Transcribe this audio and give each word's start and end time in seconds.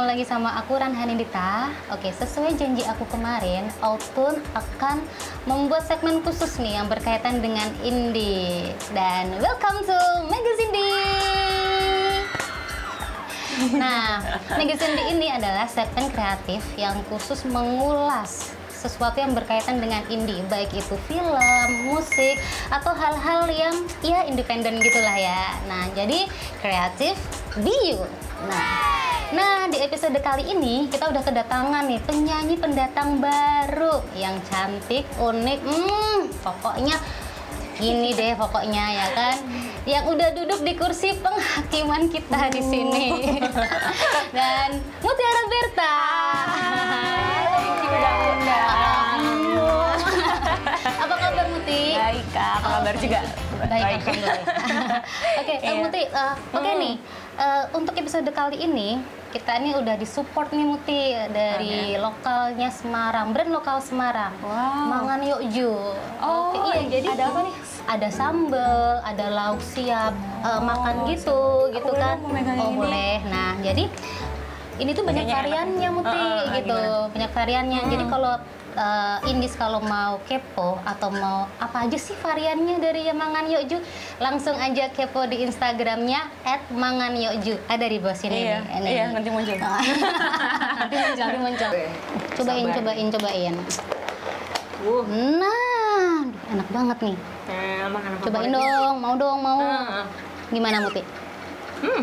ketemu 0.00 0.16
lagi 0.16 0.32
sama 0.32 0.56
aku 0.56 0.80
Ranhanindita. 0.80 1.68
Oke, 1.92 2.08
sesuai 2.08 2.56
janji 2.56 2.80
aku 2.88 3.04
kemarin, 3.12 3.68
Outun 3.84 4.40
akan 4.56 5.04
membuat 5.44 5.84
segmen 5.84 6.24
khusus 6.24 6.56
nih 6.56 6.80
yang 6.80 6.88
berkaitan 6.88 7.44
dengan 7.44 7.68
indie. 7.84 8.72
Dan 8.96 9.28
welcome 9.44 9.84
to 9.84 10.00
Magazine 10.24 10.72
Indie. 10.72 12.16
Nah, 13.76 14.24
Magazine 14.56 14.96
Indie 14.96 15.08
ini 15.20 15.28
adalah 15.36 15.68
segmen 15.68 16.08
kreatif 16.16 16.64
yang 16.80 16.96
khusus 17.12 17.44
mengulas 17.44 18.56
sesuatu 18.72 19.20
yang 19.20 19.36
berkaitan 19.36 19.84
dengan 19.84 20.00
indie, 20.08 20.40
baik 20.48 20.72
itu 20.80 20.96
film, 21.12 21.68
musik, 21.92 22.40
atau 22.72 22.96
hal-hal 22.96 23.52
yang 23.52 23.76
ya 24.00 24.24
independen 24.24 24.80
gitulah 24.80 25.20
ya. 25.20 25.60
Nah, 25.68 25.92
jadi 25.92 26.24
kreatif 26.64 27.20
be 27.60 27.76
you. 27.84 28.00
Nah, 28.48 28.99
nah 29.30 29.70
di 29.70 29.78
episode 29.78 30.18
kali 30.18 30.42
ini 30.42 30.90
kita 30.90 31.06
udah 31.06 31.22
kedatangan 31.22 31.86
nih 31.86 32.02
penyanyi 32.02 32.58
pendatang 32.58 33.22
baru 33.22 34.02
yang 34.18 34.34
cantik, 34.50 35.06
unik, 35.22 35.60
hmm, 35.62 36.18
pokoknya 36.42 36.98
gini 37.78 38.10
deh 38.12 38.34
pokoknya 38.34 38.84
ya 38.90 39.06
kan? 39.14 39.36
Yang 39.86 40.04
udah 40.12 40.28
duduk 40.34 40.60
di 40.66 40.72
kursi 40.76 41.14
penghakiman 41.16 42.10
kita 42.10 42.50
di 42.52 42.60
sini. 42.60 43.06
Dan 44.36 44.82
Mutiara 45.00 45.42
Berta. 45.48 45.94
Apa 51.00 51.14
kabar 51.16 51.46
Muti? 51.54 51.82
Baik 51.96 52.26
kak, 52.34 52.52
apa 52.60 52.68
kabar 52.68 52.94
juga? 52.98 53.20
baik, 53.60 53.84
alhamdulillah. 54.02 54.42
Oke, 55.40 55.54
eh, 55.54 55.58
Iya. 55.60 55.72
Muti, 55.84 56.02
eh, 56.08 56.32
oke 56.56 56.70
nih 56.80 56.94
eh, 57.40 57.64
untuk 57.72 57.96
episode 57.96 58.28
kali 58.30 58.60
ini 58.60 59.00
kita 59.30 59.62
ini 59.62 59.78
udah 59.78 59.94
disupport 59.94 60.50
nih 60.50 60.66
Muti 60.66 61.02
dari 61.30 61.94
lokalnya 61.94 62.66
Semarang, 62.74 63.30
brand 63.30 63.54
lokal 63.54 63.78
Semarang. 63.78 64.34
Wow. 64.42 64.90
Mangan 64.90 65.22
Yokju. 65.22 65.70
Oh, 66.18 66.50
Oke, 66.50 66.82
iya 66.82 66.98
jadi 66.98 67.06
ada 67.14 67.24
apa 67.30 67.40
nih? 67.46 67.54
Ada 67.86 68.08
sambel, 68.10 68.98
ada 69.06 69.26
lauk 69.30 69.62
siap, 69.62 70.10
eh, 70.42 70.60
makan 70.60 71.06
gitu, 71.06 71.70
gitu 71.70 71.92
kan? 71.94 72.18
oh 72.18 72.34
ini? 72.34 72.74
boleh. 72.74 73.16
Nah, 73.30 73.54
jadi 73.62 73.86
ini 74.82 74.90
tuh 74.90 75.04
banyak 75.06 75.22
Kayaknya 75.22 75.36
enak. 75.38 75.46
variannya 75.46 75.88
Muti 75.94 76.10
Ah, 76.10 76.26
ah, 76.26 76.42
gitu, 76.58 76.74
gimana? 76.82 77.12
banyak 77.14 77.30
variannya. 77.30 77.80
Jadi 77.86 78.04
kalau 78.10 78.34
uh, 78.72 79.18
Indis 79.24 79.52
kalau 79.52 79.80
mau 79.80 80.18
kepo 80.24 80.78
atau 80.80 81.08
mau 81.08 81.48
apa 81.56 81.84
aja 81.84 81.94
sih 81.94 82.14
variannya 82.14 82.78
dari 82.78 83.08
Mangan 83.08 83.46
Yokju, 83.46 83.78
langsung 84.16 84.54
aja 84.54 84.88
kepo 84.88 85.24
di 85.24 85.42
Instagramnya 85.42 86.28
@manganYokju. 86.70 87.66
Ada 87.66 87.84
di 87.84 87.98
bawah 87.98 88.14
sini 88.14 88.36
Iya, 88.44 88.58
nih. 88.62 88.76
Ini. 88.76 88.88
iya 88.88 89.04
nanti 89.08 89.28
muncul. 89.28 89.56
nanti 90.80 90.94
muncul, 90.96 91.18
nanti 91.18 91.38
muncul. 91.38 91.70
Cobain, 92.32 92.64
Sabar. 92.64 92.76
cobain, 92.76 93.06
cobain. 93.08 93.54
Uh, 94.80 95.04
Nah, 95.36 96.24
enak 96.48 96.68
banget 96.70 96.98
nih. 97.02 97.16
eh, 97.46 97.84
makan 97.84 98.10
apa? 98.12 98.22
Cobain 98.22 98.48
boleh? 98.48 98.56
dong, 98.56 98.94
mau 98.96 99.14
dong, 99.14 99.38
mau. 99.38 99.60
Ah, 99.60 100.04
Gimana 100.48 100.80
Muti? 100.80 101.02
Hmm, 101.80 102.02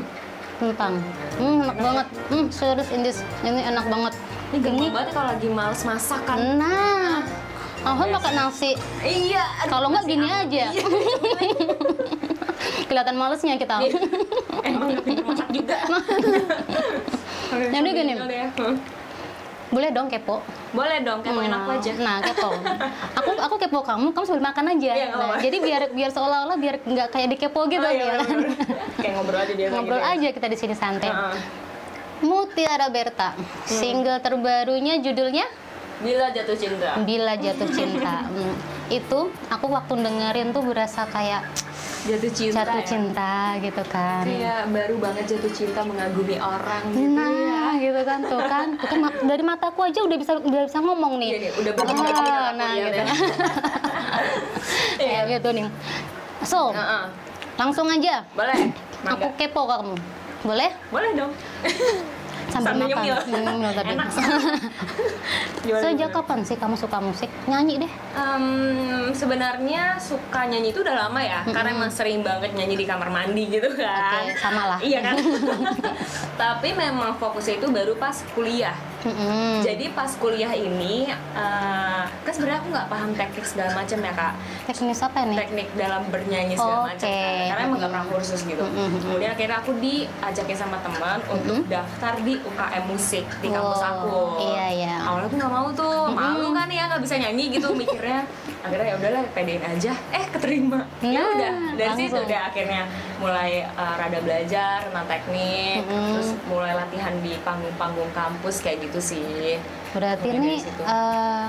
Tentang. 0.57 0.93
Hmm, 1.35 1.57
enak 1.63 1.77
banget. 1.77 2.07
Hmm, 2.27 2.45
serius 2.49 2.89
Indis. 2.89 3.17
Ini 3.41 3.61
enak 3.67 3.85
banget. 3.87 4.13
Ini 4.47 4.57
gampang 4.63 4.89
banget 4.89 5.09
kalau 5.11 5.29
lagi 5.35 5.49
males 5.51 5.81
masak 5.83 6.21
kan. 6.23 6.39
Nah, 6.55 7.19
Alhamdulillah 7.83 8.19
pakai 8.19 8.33
nasi. 8.33 8.71
Iya. 8.99 9.43
Kalau 9.67 9.87
nggak 9.91 10.05
gini 10.07 10.27
aja. 10.27 10.65
Kelihatan 12.87 13.15
malesnya 13.15 13.55
kita. 13.59 13.75
Iya. 13.83 13.99
Emang 14.63 14.89
masak 15.27 15.47
juga. 15.51 15.77
Jadi 17.75 17.89
gini. 17.91 18.13
Hmm. 18.15 18.75
Boleh 19.67 19.89
dong 19.91 20.07
kepo. 20.07 20.39
Boleh 20.71 21.03
dong, 21.03 21.19
kepoin 21.19 21.51
Nah, 21.51 21.63
aku 21.63 21.69
aja. 21.75 21.91
Nah, 21.99 22.17
kepo. 22.23 22.49
Aku 23.19 23.31
aku 23.35 23.55
kepo 23.59 23.79
kamu, 23.83 24.15
kamu 24.15 24.25
sambil 24.25 24.43
makan 24.47 24.65
aja. 24.75 24.91
Iya, 24.95 25.07
Nah, 25.11 25.35
jadi 25.39 25.57
biar 25.59 25.81
biar 25.91 26.09
seolah-olah 26.11 26.55
biar 26.55 26.75
nggak 26.79 27.07
kayak 27.11 27.27
dikepo 27.35 27.67
gitu 27.67 27.83
Oh, 27.83 27.91
iya, 27.91 28.15
ya 28.15 28.23
kan. 28.23 28.37
Kayak 29.03 29.13
ngobrol 29.15 29.39
aja 29.43 29.53
biasa 29.53 29.71
Ngobrol 29.75 29.99
gitu 29.99 30.07
ya. 30.07 30.15
aja 30.15 30.27
kita 30.31 30.47
di 30.47 30.57
sini 30.57 30.73
santai. 30.73 31.11
Heeh. 31.11 31.66
Mutiara 32.19 32.87
Berta, 32.87 33.33
Hmm. 33.33 33.45
single 33.67 34.19
terbarunya 34.19 34.97
judulnya 34.97 35.45
Bila 35.97 36.29
jatuh 36.29 36.53
cinta. 36.53 36.93
Bila 37.01 37.33
Jatuh 37.35 37.65
Cinta. 37.67 38.21
Hmm, 38.29 38.53
Itu 38.87 39.19
aku 39.49 39.65
waktu 39.67 39.97
dengerin 39.97 40.53
tuh 40.53 40.61
berasa 40.61 41.03
kayak 41.03 41.41
Jatuh 42.05 42.29
cinta. 42.29 42.61
jatuh 42.61 42.77
ya? 42.77 42.85
cinta 42.85 43.33
gitu 43.57 43.83
kan. 43.83 44.21
Kayak 44.21 44.69
baru 44.69 44.95
banget 44.95 45.25
jatuh 45.27 45.49
cinta 45.49 45.81
mengagumi 45.81 46.37
orang 46.37 46.85
gitu 46.87 47.09
Nah, 47.11 47.73
gitu 47.75 48.01
kan 48.03 48.19
tuh 48.23 48.39
kan, 48.39 48.67
tuh 48.77 48.87
kan 48.87 48.99
dari 49.25 49.41
mataku 49.41 49.79
aja 49.83 49.99
udah 49.99 50.15
bisa 50.15 50.37
udah 50.37 50.63
bisa 50.63 50.79
ngomong 50.79 51.17
nih. 51.17 51.29
Iya, 51.29 51.39
nih, 51.39 51.51
udah 51.57 51.71
berubah 51.73 51.97
Ah, 51.97 52.13
aku 52.13 52.21
nah 52.53 52.69
lihat 52.71 52.85
gitu. 52.85 52.93
ya. 52.95 53.05
Iya. 54.99 55.19
ya 55.19 55.31
gitu 55.31 55.49
nih. 55.51 55.65
So, 56.41 56.69
Heeh. 56.71 57.03
langsung 57.55 57.89
aja. 57.89 58.21
Boleh. 58.31 58.69
Aku 59.03 59.33
kepo 59.33 59.65
kamu. 59.65 59.95
Boleh? 60.43 60.69
Boleh 60.89 61.11
dong. 61.15 61.31
Sambil, 62.47 62.79
Sambil 62.79 62.87
makan. 62.87 63.03
nyemil. 63.03 63.17
Nyemil 63.27 63.71
tadi. 63.75 63.87
Enak. 63.91 64.07
Sejak 65.83 66.09
kapan 66.15 66.39
sih 66.47 66.55
kamu 66.55 66.79
suka 66.79 66.97
musik? 67.03 67.27
Nyanyi 67.43 67.83
deh. 67.83 67.91
Em, 68.15 68.45
sebenarnya 69.11 69.99
suka 69.99 70.47
nyanyi 70.47 70.71
itu 70.71 70.79
udah 70.79 70.95
lama 70.95 71.19
ya, 71.19 71.43
karena 71.43 71.75
emang 71.75 71.91
sering 71.91 72.23
banget 72.23 72.55
nyanyi 72.55 72.79
di 72.79 72.85
kamar 72.87 73.11
mandi 73.11 73.51
gitu 73.51 73.67
kan. 73.75 74.23
Oke, 74.23 74.39
sama 74.39 74.63
lah. 74.63 74.79
Iya 74.79 74.99
kan. 75.03 75.15
Tapi 76.41 76.71
memang 76.71 77.19
fokusnya 77.19 77.59
itu 77.59 77.67
baru 77.67 77.99
pas 77.99 78.15
kuliah. 78.31 78.75
Mm-mm. 79.07 79.63
Jadi 79.63 79.85
pas 79.91 80.11
kuliah 80.13 80.51
ini, 80.51 81.07
eh, 81.11 82.03
kan 82.03 82.31
sebenarnya 82.31 82.59
aku 82.59 82.69
nggak 82.69 82.87
paham 82.87 83.11
teknik 83.13 83.45
segala 83.45 83.71
macam 83.73 83.97
ya 83.97 84.13
kak. 84.13 84.33
Teknis 84.67 84.99
apa 84.99 85.19
nih? 85.23 85.37
teknik 85.37 85.67
dalam 85.73 86.01
bernyanyi 86.09 86.55
segala 86.55 86.91
macam 86.91 87.07
Oke. 87.07 87.15
kan. 87.15 87.47
karena 87.47 87.61
emang 87.63 87.77
gak 87.77 87.91
pernah 87.93 88.07
kursus 88.09 88.41
gitu 88.41 88.65
Mm-mm. 88.65 88.99
kemudian 88.99 89.31
akhirnya 89.31 89.57
aku 89.57 89.71
diajakin 89.77 90.57
sama 90.57 90.77
teman 90.81 91.19
untuk 91.29 91.63
daftar 91.65 92.13
di 92.19 92.33
UKM 92.41 92.83
musik 92.85 93.25
di 93.39 93.47
kampus 93.47 93.79
Wow, 93.79 93.89
aku 93.93 94.17
iya, 94.43 94.65
iya. 94.73 94.95
awalnya 94.99 95.29
tuh 95.29 95.37
nggak 95.37 95.53
mau 95.53 95.67
tuh 95.71 95.97
malu 96.09 96.49
kan 96.51 96.67
ya 96.67 96.83
nggak 96.89 96.99
bisa 96.99 97.15
nyanyi 97.15 97.45
gitu 97.53 97.71
mikirnya 97.71 98.25
akhirnya 98.59 98.87
ya 98.87 98.95
udahlah 98.95 99.23
pedein 99.31 99.61
aja 99.61 99.93
eh 100.09 100.25
keterima 100.27 100.79
ya 100.99 101.19
Nah, 101.19 101.27
udah 101.31 101.51
dari 101.73 101.93
situ 101.95 102.03
langsung. 102.09 102.25
udah 102.25 102.41
akhirnya 102.45 102.81
mulai 103.17 103.51
uh, 103.71 103.95
rada 103.95 104.19
belajar 104.19 104.75
tentang 104.83 105.07
teknik 105.07 105.77
Mm-mm. 105.83 106.07
terus 106.11 106.29
mulai 106.45 106.73
latihan 106.73 107.13
di 107.19 107.33
panggung-panggung 107.39 108.11
kampus 108.11 108.55
kayak 108.59 108.81
gitu 108.83 108.99
sih 108.99 109.61
Berarti 109.89 110.27
ini 110.27 110.57
situ. 110.57 110.81
eh, 110.81 111.45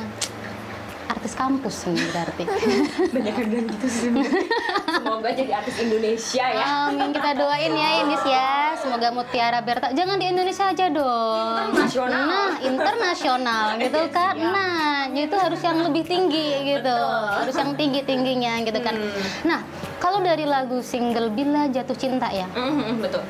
artis 1.09 1.33
kampus 1.35 1.77
nih 1.89 2.05
berarti. 2.13 2.45
banyak 3.15 3.35
yang 3.35 3.49
bilang 3.49 3.67
gitu 3.75 3.87
sih 3.89 4.11
semoga 4.99 5.29
jadi 5.33 5.53
artis 5.59 5.77
Indonesia 5.81 6.45
ya 6.45 6.65
Amin 6.89 7.11
kita 7.11 7.31
doain 7.35 7.73
ya 7.73 7.89
Indis 8.05 8.25
ya. 8.25 8.77
Semoga 8.79 9.11
Mutiara 9.11 9.61
Berta 9.61 9.91
jangan 9.91 10.17
di 10.23 10.27
Indonesia 10.31 10.71
aja 10.71 10.87
dong. 10.87 11.75
Internasional. 11.75 12.25
Nah, 12.31 12.53
internasional 12.63 13.65
gitu 13.83 14.01
kan. 14.15 14.35
Siap. 14.39 14.55
Nah, 14.55 15.11
itu 15.11 15.37
harus 15.37 15.61
yang 15.61 15.79
lebih 15.83 16.05
tinggi 16.07 16.79
gitu. 16.79 16.87
Betul. 16.87 17.37
Harus 17.43 17.57
yang 17.59 17.73
tinggi-tingginya 17.75 18.53
gitu 18.63 18.79
kan. 18.79 18.95
Nah, 19.43 19.61
kalau 19.99 20.23
dari 20.23 20.47
lagu 20.47 20.79
single 20.81 21.35
Bila 21.35 21.67
Jatuh 21.69 21.99
Cinta 21.99 22.31
ya. 22.31 22.47
Mhm, 22.55 23.03
betul 23.03 23.23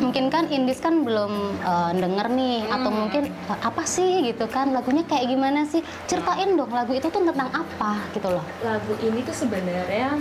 Mungkin 0.00 0.32
kan 0.32 0.48
Indis 0.48 0.80
kan 0.80 1.04
belum 1.04 1.60
eh, 1.60 1.92
denger 2.00 2.26
nih 2.32 2.64
atau 2.72 2.90
mungkin 2.90 3.28
eh, 3.28 3.58
apa 3.60 3.82
sih 3.84 4.24
gitu 4.24 4.48
kan 4.48 4.72
lagunya 4.72 5.04
kayak 5.04 5.28
gimana 5.28 5.68
sih? 5.68 5.84
Ceritain 6.08 6.56
dong 6.56 6.72
lagu 6.72 6.96
itu 6.96 7.06
tuh 7.12 7.20
tentang 7.20 7.52
apa 7.52 8.00
gitu 8.16 8.28
loh. 8.32 8.44
lagu 8.64 8.92
ini 9.04 9.20
tuh 9.22 9.36
sebenarnya 9.36 10.16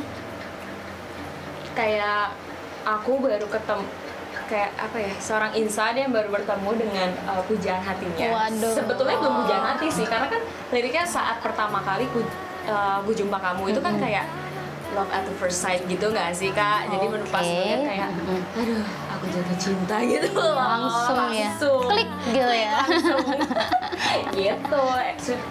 kayak 1.74 2.36
aku 2.83 3.24
baru 3.24 3.48
ketemu 3.48 3.88
kayak 4.50 4.71
apa 4.81 4.98
ya 4.98 5.13
seorang 5.21 5.51
insan 5.53 5.94
yang 5.94 6.09
baru 6.09 6.30
bertemu 6.33 6.71
dengan 6.75 7.09
uh, 7.30 7.42
pujaan 7.45 7.81
hatinya. 7.86 8.50
Waduh. 8.50 8.74
Sebetulnya 8.74 9.18
belum 9.21 9.36
pujaan 9.45 9.63
hati 9.63 9.88
sih 9.94 10.06
karena 10.09 10.27
kan 10.27 10.42
liriknya 10.74 11.06
saat 11.06 11.38
pertama 11.39 11.86
kali 11.86 12.09
ku, 12.09 12.25
uh, 12.65 12.98
ku 13.06 13.12
jumpa 13.13 13.38
kamu 13.38 13.71
itu 13.71 13.80
kan 13.80 13.95
kayak 14.01 14.25
love 14.98 15.09
at 15.13 15.21
the 15.21 15.36
first 15.38 15.62
sight 15.62 15.86
gitu 15.86 16.09
nggak 16.09 16.33
sih 16.33 16.50
kak? 16.50 16.89
Jadi 16.89 17.06
menurut 17.06 17.30
pas 17.30 17.45
kayak 17.45 18.09
aduh 18.57 18.83
aku 19.19 19.27
jatuh 19.36 19.57
cinta 19.60 20.00
gitu 20.07 20.31
loh. 20.31 20.56
Langsung 20.80 21.27
ya. 21.36 21.51
Langsung. 21.51 21.83
Klik 21.92 22.10
gitu 22.31 22.54
ya. 22.56 22.71
Langsung. 22.88 23.19
gitu. 24.39 24.83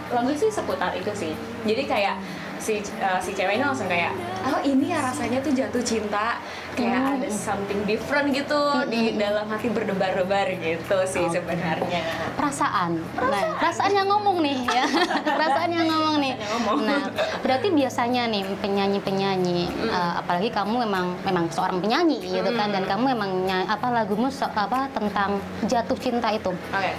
Lagu 0.09 0.31
sih 0.33 0.49
seputar 0.49 0.97
itu 0.97 1.13
sih. 1.13 1.33
Jadi 1.69 1.85
kayak 1.85 2.17
si 2.59 2.75
uh, 2.99 3.19
si 3.19 3.31
cewek 3.33 3.55
ini 3.55 3.65
langsung 3.65 3.87
kayak 3.87 4.13
oh 4.45 4.61
ini 4.61 4.91
ya 4.91 5.01
rasanya 5.01 5.39
tuh 5.39 5.51
jatuh 5.51 5.81
cinta 5.81 6.39
kayak 6.75 6.95
Hmm. 6.99 7.15
ada 7.17 7.29
something 7.29 7.81
different 7.85 8.31
gitu 8.31 8.59
di 8.87 9.15
dalam 9.15 9.47
hati 9.47 9.67
berdebar-debar 9.67 10.47
gitu 10.55 10.97
sih 11.05 11.27
sebenarnya 11.27 12.03
perasaan. 12.35 13.03
Nah, 13.15 13.55
perasaan 13.57 13.93
yang 13.93 14.07
ngomong 14.07 14.39
nih 14.41 14.59
ya. 14.65 14.85
perasaan 15.37 15.71
yang 15.73 15.87
ngomong 15.87 16.17
nih. 16.19 16.35
Perasaan. 16.39 16.79
Nah, 16.81 17.03
berarti 17.41 17.69
biasanya 17.73 18.23
nih 18.27 18.43
penyanyi-penyanyi 18.59 19.61
eh, 19.89 20.13
apalagi 20.17 20.49
kamu 20.49 20.87
memang 20.87 21.19
memang 21.23 21.45
seorang 21.49 21.79
penyanyi 21.79 22.23
gitu 22.23 22.51
kan 22.53 22.71
dan 22.71 22.85
kamu 22.85 23.13
memang 23.13 23.31
apa 23.65 23.87
lagumu 23.91 24.29
so- 24.29 24.47
apa 24.49 24.87
tentang 24.89 25.39
jatuh 25.65 25.99
cinta 25.99 26.31
itu. 26.31 26.51
oke 26.51 26.93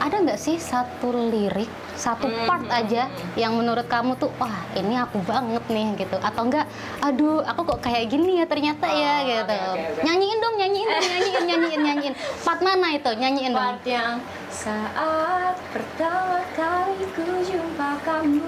Ada 0.00 0.16
nggak 0.18 0.40
sih 0.40 0.56
satu 0.56 1.12
lirik, 1.28 1.68
satu 1.92 2.24
part 2.44 2.64
aja 2.66 3.04
yang 3.36 3.52
menurut 3.52 3.84
kamu 3.84 4.16
tuh 4.16 4.32
wah, 4.36 4.64
ini 4.72 4.96
aku 4.96 5.20
banget 5.20 5.60
nih 5.68 5.92
gitu 5.94 6.16
atau 6.16 6.48
enggak 6.48 6.64
aduh, 6.98 7.44
aku 7.44 7.68
kok 7.68 7.84
kayak 7.84 8.08
gini 8.08 8.40
ya 8.40 8.48
ternyata 8.48 8.88
ya 8.88 9.14
Oh, 9.20 9.28
gitu. 9.28 9.44
oke, 9.44 9.76
oke, 9.76 9.84
oke. 9.92 10.02
Nyanyiin 10.02 10.38
dong, 10.40 10.54
nyanyiin 10.56 10.88
dong, 10.88 11.04
nyanyiin, 11.04 11.44
nyanyiin, 11.44 11.80
nyanyiin. 11.84 12.14
Part 12.40 12.60
mana 12.60 12.88
itu? 12.90 13.10
Nyanyiin 13.12 13.52
dong. 13.52 13.60
part 13.60 13.84
yang 13.84 14.16
saat 14.48 15.54
pertama 15.70 16.40
kali 16.52 17.04
ku 17.12 17.22
jumpa 17.40 18.00
kamu 18.02 18.44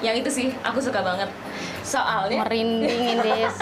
yang 0.00 0.14
itu 0.14 0.28
sih 0.28 0.48
aku 0.60 0.78
suka 0.78 1.00
banget 1.00 1.28
soalnya 1.82 2.40
merinding 2.40 3.18
Indis 3.18 3.56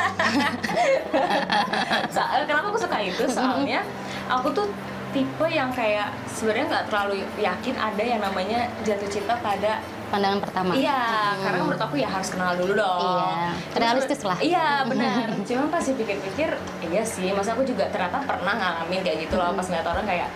soal 2.14 2.44
kenapa 2.44 2.66
aku 2.68 2.78
suka 2.78 2.98
itu 3.00 3.24
soalnya 3.26 3.82
aku 4.28 4.52
tuh 4.52 4.66
tipe 5.12 5.46
yang 5.48 5.70
kayak 5.72 6.12
sebenarnya 6.28 6.66
nggak 6.68 6.84
terlalu 6.92 7.24
yakin 7.40 7.74
ada 7.76 8.02
yang 8.04 8.20
namanya 8.20 8.68
jatuh 8.84 9.08
cinta 9.08 9.34
pada 9.40 9.80
pandangan 10.08 10.40
pertama. 10.40 10.72
Iya 10.76 11.36
karena 11.40 11.58
menurut 11.64 11.82
aku 11.82 11.96
ya 12.00 12.08
harus 12.08 12.28
kenal 12.32 12.56
dulu 12.56 12.72
dong. 12.76 13.00
Iya, 13.00 13.52
realistis 13.76 14.20
lah. 14.24 14.38
iya 14.40 14.66
benar. 14.90 15.32
Cuma 15.44 15.68
pas 15.68 15.84
dipikir-pikir 15.84 16.50
iya 16.88 17.02
sih 17.04 17.32
masa 17.32 17.56
aku 17.56 17.64
juga 17.64 17.88
ternyata 17.92 18.20
pernah 18.24 18.54
ngalamin 18.56 19.00
kayak 19.04 19.28
gitu 19.28 19.36
loh 19.36 19.52
pas 19.52 19.64
ngeliat 19.68 19.86
orang 19.88 20.04
kayak 20.08 20.28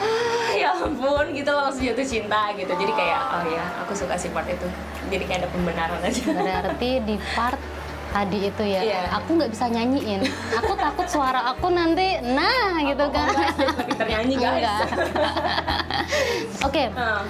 ah 0.00 0.50
ya 0.56 0.72
ampun 0.72 1.26
gitu 1.36 1.50
loh 1.52 1.68
langsung 1.68 1.84
jatuh 1.84 2.06
cinta 2.06 2.50
gitu. 2.54 2.72
Jadi 2.72 2.92
kayak 2.94 3.20
oh 3.20 3.44
ya 3.46 3.64
aku 3.82 3.92
suka 3.94 4.14
sih 4.18 4.30
part 4.30 4.46
itu. 4.46 4.66
Jadi 5.10 5.24
kayak 5.26 5.46
ada 5.46 5.48
pembenaran 5.50 6.00
aja. 6.02 6.22
Berarti 6.30 6.90
di 7.02 7.16
part 7.34 7.58
tadi 8.10 8.38
itu 8.50 8.62
ya. 8.66 8.80
Iya. 8.82 9.00
aku 9.14 9.38
nggak 9.38 9.50
bisa 9.54 9.66
nyanyiin. 9.70 10.20
Aku 10.58 10.72
takut 10.74 11.06
suara 11.06 11.40
aku 11.54 11.70
nanti 11.70 12.18
nah 12.22 12.78
gitu 12.82 13.04
Oh, 13.06 13.10
kan 13.10 13.26
lebih 13.80 13.94
ternyanyi 13.96 14.34
guys. 14.36 14.66
Oke. 16.66 16.90
Ah, 16.94 17.22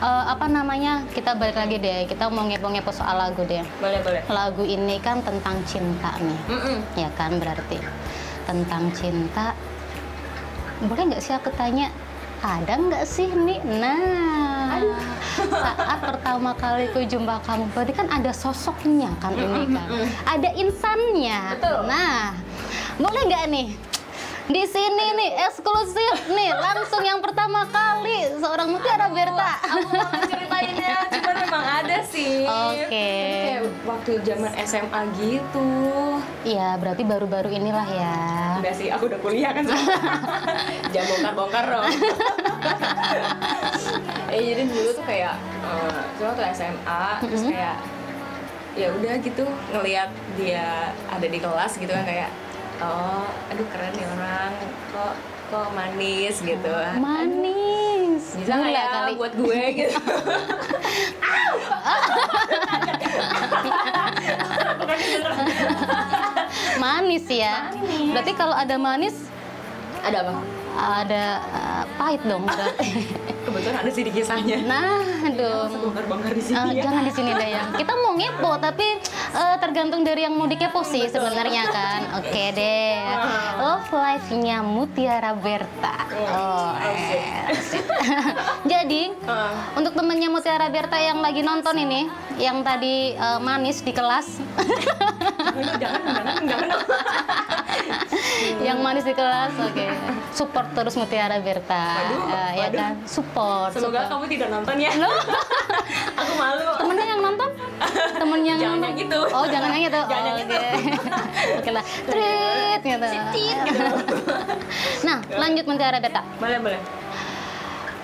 eh, 0.00 0.24
apa 0.32 0.46
namanya? 0.46 1.02
Kita 1.10 1.34
balik 1.34 1.56
lagi 1.56 1.76
deh. 1.80 2.04
Kita 2.06 2.28
mau 2.28 2.44
ngepo-ngepo 2.46 2.92
soal 2.92 3.16
lagu 3.16 3.42
deh. 3.44 3.64
Boleh 3.80 4.00
boleh. 4.04 4.20
Lagu 4.28 4.62
ini 4.64 4.96
kan 5.00 5.24
tentang 5.24 5.56
cinta 5.64 6.14
nih. 6.20 6.38
Mm-mm. 6.52 6.78
ya 6.94 7.08
kan 7.16 7.36
berarti. 7.40 7.80
Tentang 8.44 8.92
cinta. 8.94 9.56
Boleh 10.84 11.02
nggak 11.12 11.22
sih 11.24 11.32
aku 11.32 11.48
tanya? 11.56 11.88
Ada 12.44 12.76
nggak 12.76 13.04
sih 13.08 13.32
nih 13.32 13.58
nah 13.80 14.76
saat 15.56 16.00
pertama 16.02 16.50
kali 16.56 16.84
ku 16.92 17.00
jumpa 17.02 17.40
kamu 17.44 17.64
berarti 17.72 17.92
kan 17.94 18.08
ada 18.12 18.32
sosoknya 18.32 19.10
kan 19.18 19.32
ini 19.32 19.64
kan? 19.72 19.88
Ada 20.28 20.50
insannya. 20.56 21.56
Betul. 21.56 21.78
nah 21.88 22.34
boleh 22.96 23.22
nggak 23.28 23.44
nih? 23.48 23.68
Di 24.46 24.62
sini 24.62 25.06
nih 25.18 25.30
eksklusif 25.42 26.30
nih 26.30 26.54
langsung 26.54 27.02
yang 27.02 27.18
pertama 27.18 27.66
kali 27.66 28.30
seorang 28.38 28.70
Mutiara 28.70 29.10
Berta. 29.10 29.58
aku 29.58 29.90
mau 29.90 30.22
ceritainnya 30.22 31.10
cuman 31.10 31.34
memang 31.42 31.64
ada 31.82 31.98
sih. 32.06 32.46
Oke. 32.46 33.10
Kayak 33.42 33.62
waktu 33.82 34.12
zaman 34.22 34.52
SMA 34.62 35.00
gitu. 35.18 35.66
Iya 36.46 36.78
berarti 36.78 37.02
baru-baru 37.02 37.50
inilah 37.58 37.88
ya. 37.90 38.16
Udah 38.62 38.74
sih 38.78 38.86
aku 38.86 39.10
udah 39.10 39.18
kuliah 39.18 39.50
kan 39.50 39.66
jangan 40.94 41.06
bongkar-bongkar 41.10 41.64
dong 41.66 41.90
eh 44.26 44.40
jadi 44.42 44.62
dulu 44.66 44.90
tuh 44.96 45.04
kayak 45.06 45.34
eh, 45.62 46.00
cuma 46.18 46.30
tuh 46.34 46.44
SMA 46.50 47.04
terus 47.22 47.42
kayak 47.46 47.76
ya 48.76 48.92
udah 48.92 49.14
gitu 49.24 49.44
ngelihat 49.72 50.10
dia 50.36 50.92
ada 51.08 51.26
di 51.26 51.38
kelas 51.40 51.78
gitu 51.80 51.88
kan 51.88 52.04
kayak 52.04 52.28
oh 52.84 53.24
aduh 53.48 53.66
keren 53.72 53.92
nih 53.96 54.04
orang 54.04 54.52
kok 54.92 55.14
kok 55.46 55.70
manis 55.78 56.42
gitu. 56.42 56.74
Manis. 56.98 58.34
Bisa 58.34 58.58
nggak 58.58 58.72
ya 58.74 58.86
kali. 58.90 59.14
buat 59.14 59.30
gue 59.38 59.62
gitu. 59.78 59.94
Manis 66.82 67.26
ya? 67.30 67.70
Manis. 67.72 68.10
berarti 68.10 68.32
kalau 68.34 68.56
ada 68.58 68.76
manis 68.76 69.16
ada 70.02 70.18
apa? 70.22 70.34
ada 70.76 71.40
uh, 71.56 71.84
pahit 71.96 72.20
dong 72.28 72.44
berarti 72.44 72.90
kebetulan 73.46 73.76
ada 73.78 73.88
sih 73.88 74.02
di 74.02 74.12
kisahnya 74.12 74.58
nah 74.60 75.00
dong 75.28 75.70
bongkar-bongkar 75.80 76.32
di 76.32 76.42
Eh, 76.42 76.44
sini 76.44 76.70
ya 76.72 76.82
jangan 76.82 77.02
di 77.02 77.12
sini 77.12 77.30
deh 77.32 77.48
ya. 77.48 77.62
Kita 77.72 77.92
mau 77.96 78.12
ngepo 78.12 78.52
tapi 78.58 78.86
eh, 79.32 79.56
tergantung 79.58 80.02
dari 80.02 80.22
yang 80.22 80.34
mau 80.34 80.44
dikepo 80.44 80.82
sih 80.82 81.06
sebenarnya 81.06 81.62
kan. 81.68 82.00
Oke 82.16 82.44
deh. 82.52 82.98
Love 83.56 83.90
life-nya 83.92 84.60
Mutiara 84.60 85.32
Berta. 85.34 85.94
Oh, 86.28 86.70
asik. 86.74 87.84
Jadi 88.72 89.02
Eh, 89.16 89.52
untuk 89.74 89.92
temennya 89.92 90.28
Mutiara 90.28 90.66
Berta 90.66 90.96
yang 90.96 91.18
lagi 91.18 91.40
nonton 91.40 91.74
ini, 91.76 92.06
yang 92.36 92.60
tadi 92.60 92.94
eh, 93.12 93.38
manis 93.38 93.80
di 93.80 93.90
kelas, 93.90 94.40
jangan 95.76 96.00
jangan 96.04 96.34
jangan 96.44 96.68
yang 98.58 98.78
manis 98.78 99.02
di 99.02 99.12
kelas, 99.12 99.52
oke. 99.54 99.86
Support 100.30 100.68
terus 100.74 100.94
Mutiara 100.94 101.40
Berta, 101.40 101.96
Waduh, 101.96 102.20
Eh, 102.28 102.50
ya 102.54 102.68
waduh. 102.68 102.76
kan? 102.78 102.92
Support. 103.02 103.70
semoga 103.72 103.88
support. 103.98 104.08
kamu 104.12 104.24
tidak 104.28 104.48
nonton 104.50 104.74
ya 104.76 104.90
aku 106.20 106.32
malu 106.34 106.60
temennya 106.76 107.04
yang 107.06 107.20
nonton 107.22 107.50
temen 108.14 108.40
yang 108.42 108.58
Jangan 108.58 108.72
nonton 108.74 108.88
yang 108.90 108.98
itu. 109.00 109.20
oh 109.26 109.44
jangan 109.46 109.68
yang 109.70 109.84
itu 109.84 110.00
Jangan 110.02 110.12
oh, 110.12 110.26
yang 110.26 110.38
itu. 110.38 110.56
oke 110.56 110.70
oke 111.60 111.70
lah 111.72 111.84
treat 112.04 112.80
gitu 112.82 113.06
nah 115.02 115.18
lanjut 115.30 115.64
Mutiara 115.66 115.98
Beta 115.98 116.20
boleh 116.36 116.58
boleh 116.60 116.80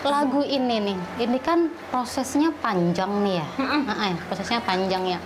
lagu 0.05 0.43
ini 0.43 0.77
nih 0.83 0.99
ini 1.21 1.39
kan 1.39 1.71
prosesnya 1.89 2.51
panjang 2.57 3.23
nih 3.23 3.39
ya 3.39 3.47
Ah, 3.87 4.11
ah, 4.11 4.15
prosesnya 4.27 4.59
panjang 4.61 5.07
ya 5.07 5.19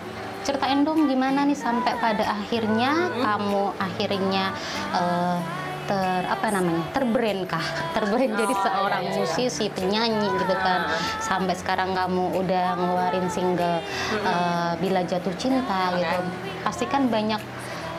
ceritain 0.43 0.85
dong 0.85 1.05
gimana 1.05 1.43
nih 1.43 1.57
sampai 1.57 1.97
pada 1.97 2.23
akhirnya 2.31 2.93
kamu 3.17 3.73
akhirnya 3.75 4.45
eh, 4.93 5.39
ter 5.87 6.03
apa 6.27 6.47
namanya 6.51 6.83
terbrand 6.91 7.47
kah 7.47 7.63
terbrand 7.95 8.35
jadi 8.35 8.53
Oh, 8.53 8.61
seorang 8.61 9.03
iya, 9.03 9.09
iya, 9.09 9.17
iya. 9.17 9.27
musisi 9.27 9.67
penyanyi 9.69 10.29
gitu 10.37 10.55
kan 10.55 10.81
Ah. 10.85 10.99
sampai 11.21 11.55
sekarang 11.55 11.95
kamu 11.95 12.37
udah 12.37 12.67
ngeluarin 12.75 13.27
single 13.27 13.81
eh, 14.13 14.73
bila 14.77 15.01
jatuh 15.03 15.35
cinta 15.35 15.91
Oke. 15.91 16.03
gitu 16.03 16.19
pasti 16.63 16.85
kan 16.85 17.07
banyak 17.07 17.41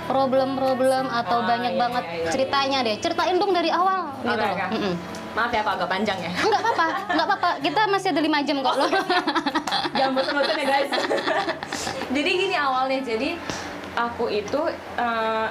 problem-problem 0.08 1.10
atau 1.10 1.42
Oh, 1.42 1.44
banyak 1.44 1.74
iya, 1.74 1.80
banget 1.80 2.04
iya, 2.06 2.16
iya. 2.18 2.30
ceritanya 2.32 2.78
deh 2.82 2.96
ceritain 2.98 3.36
dong 3.36 3.52
dari 3.52 3.68
awal 3.70 4.08
gitu 4.22 4.36
Oke, 4.36 4.46
loh. 4.46 4.56
oke. 4.70 4.92
Maaf 5.34 5.52
ya 5.52 5.62
aku 5.62 5.72
agak 5.74 5.90
panjang 5.90 6.20
ya 6.20 6.32
Enggak 6.34 6.62
apa-apa, 6.62 6.86
enggak 7.10 7.28
apa-apa. 7.28 7.50
Kita 7.60 7.82
masih 7.88 8.10
ada 8.12 8.22
lima 8.22 8.40
jam 8.42 8.58
kok 8.60 8.76
loh. 8.76 8.90
jangan 9.94 10.12
bosan-bosan 10.14 10.58
ya 10.58 10.66
guys 10.68 10.92
jadi 12.16 12.30
gini 12.30 12.56
awalnya 12.56 13.00
jadi 13.02 13.30
aku 13.94 14.30
itu 14.30 14.62
eh, 14.94 15.48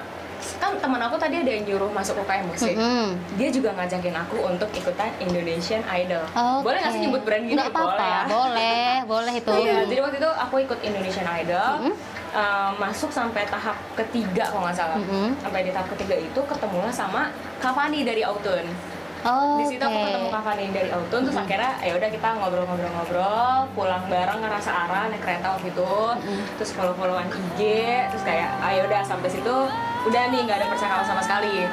kan 0.57 0.73
teman 0.79 1.03
aku 1.03 1.19
tadi 1.19 1.43
ada 1.43 1.51
yang 1.51 1.67
nyuruh 1.67 1.91
masuk 1.91 2.23
UKM 2.23 2.47
musik 2.47 2.79
Mm-mm. 2.79 3.19
dia 3.35 3.51
juga 3.51 3.75
ngajakin 3.75 4.15
aku 4.15 4.37
untuk 4.47 4.71
ikutan 4.71 5.11
Indonesian 5.19 5.83
Idol 5.83 6.23
Oke. 6.31 6.63
boleh 6.63 6.79
nggak 6.79 6.93
sih 6.95 7.01
nyebut 7.03 7.23
brand 7.27 7.43
gini 7.43 7.59
Nggak 7.59 7.75
apa-apa, 7.75 7.91
boleh 7.91 8.07
ya 8.07 8.23
boleh, 8.31 8.95
boleh 9.03 9.35
itu. 9.35 9.51
Iya, 9.51 9.77
jadi 9.91 10.01
waktu 10.01 10.17
itu 10.23 10.31
aku 10.31 10.55
ikut 10.63 10.79
Indonesian 10.81 11.27
Idol, 11.27 11.71
eh, 12.31 12.71
masuk 12.79 13.11
sampai 13.11 13.43
tahap 13.47 13.75
ketiga 13.97 14.47
kalau 14.47 14.63
nggak 14.63 14.79
salah. 14.79 14.99
Mm-mm. 14.99 15.35
Sampai 15.43 15.61
di 15.63 15.71
tahap 15.75 15.89
ketiga 15.91 16.15
itu 16.15 16.41
ketemulah 16.41 16.93
sama 16.93 17.35
Kavani 17.59 18.07
dari 18.07 18.23
Autun. 18.23 18.63
Oh, 19.27 19.59
Di 19.59 19.75
situ 19.75 19.83
aku 19.83 19.99
ketemu 20.07 20.29
Kavani 20.31 20.65
dari 20.71 20.91
Autun, 20.95 21.27
terus 21.27 21.35
akhirnya 21.35 21.83
ya 21.83 21.99
udah 21.99 22.09
kita 22.15 22.29
ngobrol-ngobrol-ngobrol, 22.39 23.67
pulang 23.75 24.07
bareng 24.07 24.39
ngerasa 24.39 24.71
arah 24.87 25.11
naik 25.11 25.19
kereta 25.19 25.59
waktu 25.59 25.75
itu, 25.75 25.95
terus 26.55 26.71
follow-followan 26.79 27.27
IG, 27.35 27.61
terus 28.07 28.23
kayak 28.23 28.55
ayo 28.71 28.87
udah 28.87 29.03
sampai 29.03 29.27
situ 29.27 29.57
udah 30.07 30.23
nih 30.31 30.41
nggak 30.47 30.63
ada 30.63 30.67
percakapan 30.71 31.07
sama 31.11 31.23
sekali. 31.27 31.67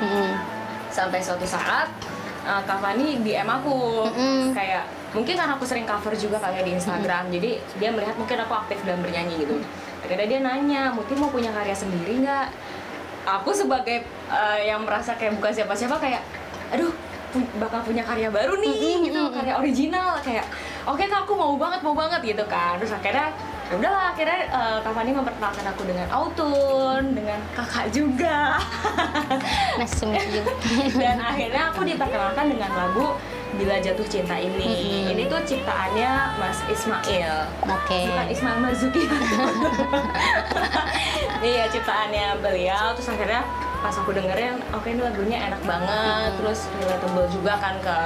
Sampai 0.90 1.22
suatu 1.22 1.46
saat 1.46 1.94
uh, 2.42 2.62
Kak 2.66 2.82
Fani 2.82 3.22
DM 3.22 3.46
aku. 3.46 4.10
Mm-mm. 4.10 4.58
kayak 4.58 4.90
mungkin 5.14 5.38
karena 5.38 5.54
aku 5.54 5.66
sering 5.70 5.86
cover 5.86 6.18
juga 6.18 6.42
kali 6.42 6.58
ya 6.58 6.64
di 6.66 6.74
Instagram 6.74 7.30
jadi 7.30 7.62
dia 7.78 7.90
melihat 7.94 8.18
mungkin 8.18 8.34
aku 8.42 8.54
aktif 8.66 8.82
dalam 8.82 9.06
bernyanyi 9.06 9.46
gitu. 9.46 9.62
Akhirnya 10.02 10.26
dia 10.26 10.40
nanya 10.42 10.90
Muti 10.90 11.14
mau 11.14 11.30
punya 11.30 11.54
karya 11.54 11.78
sendiri 11.78 12.18
nggak? 12.26 12.50
Aku 13.24 13.54
sebagai 13.54 14.10
uh, 14.34 14.58
yang 14.58 14.82
merasa 14.82 15.14
kayak 15.14 15.38
bukan 15.38 15.54
siapa-siapa 15.54 16.02
kayak 16.02 16.26
aduh 16.74 17.13
bakal 17.58 17.82
punya 17.82 18.04
karya 18.06 18.30
baru 18.30 18.54
nih 18.62 19.10
gitu. 19.10 19.22
karya 19.34 19.54
original 19.58 20.18
kayak 20.22 20.46
oke 20.86 21.02
kak 21.02 21.26
aku 21.26 21.34
mau 21.34 21.58
banget 21.58 21.80
mau 21.82 21.96
banget 21.98 22.22
gitu 22.22 22.44
kan. 22.46 22.78
Terus 22.78 22.94
akhirnya 22.94 23.34
ya 23.72 23.74
udahlah 23.80 24.06
akhirnya 24.14 24.40
uh, 24.52 24.78
Kak 24.84 24.94
Fani 24.94 25.12
memperkenalkan 25.16 25.66
aku 25.66 25.82
dengan 25.88 26.08
Autun 26.12 27.04
dengan 27.16 27.40
kakak 27.58 27.90
juga. 27.90 28.60
Dan 31.02 31.18
akhirnya 31.18 31.74
aku 31.74 31.82
diperkenalkan 31.88 32.46
dengan 32.54 32.72
lagu 32.76 33.18
Bila 33.54 33.78
Jatuh 33.78 34.06
Cinta 34.10 34.34
ini. 34.38 34.66
Mm-hmm. 34.66 35.12
ini 35.14 35.24
tuh 35.30 35.38
ciptaannya 35.46 36.12
Mas 36.42 36.60
Ismail. 36.66 37.38
Oke. 37.62 38.02
Bukan 38.10 38.28
Ismail 38.30 38.58
Marzuki. 38.62 39.04
Iya 41.44 41.68
ciptaannya 41.68 42.40
beliau. 42.40 42.96
Terus 42.96 43.12
akhirnya 43.12 43.44
pas 43.84 43.92
aku 43.94 44.16
dengerin 44.16 44.56
oke 44.72 44.88
ini 44.88 45.02
lagunya 45.04 45.38
enak 45.52 45.62
banget. 45.68 46.32
Terus 46.40 46.60
relatable 46.80 47.28
juga 47.28 47.54
kan 47.60 47.76
ke 47.84 47.98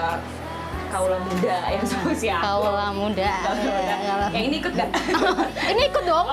kaula 0.88 1.20
muda 1.22 1.58
yang 1.70 1.86
seusia 1.86 2.42
aku. 2.42 2.66
Kaula 2.66 2.90
muda. 2.90 3.32
Kaula 3.46 3.62
muda. 3.62 3.96
Kaula- 4.02 4.32
yang 4.34 4.44
ini 4.50 4.56
ikut 4.58 4.74
gak? 4.74 4.90
ini 5.78 5.82
ikut 5.86 6.04
dong. 6.04 6.28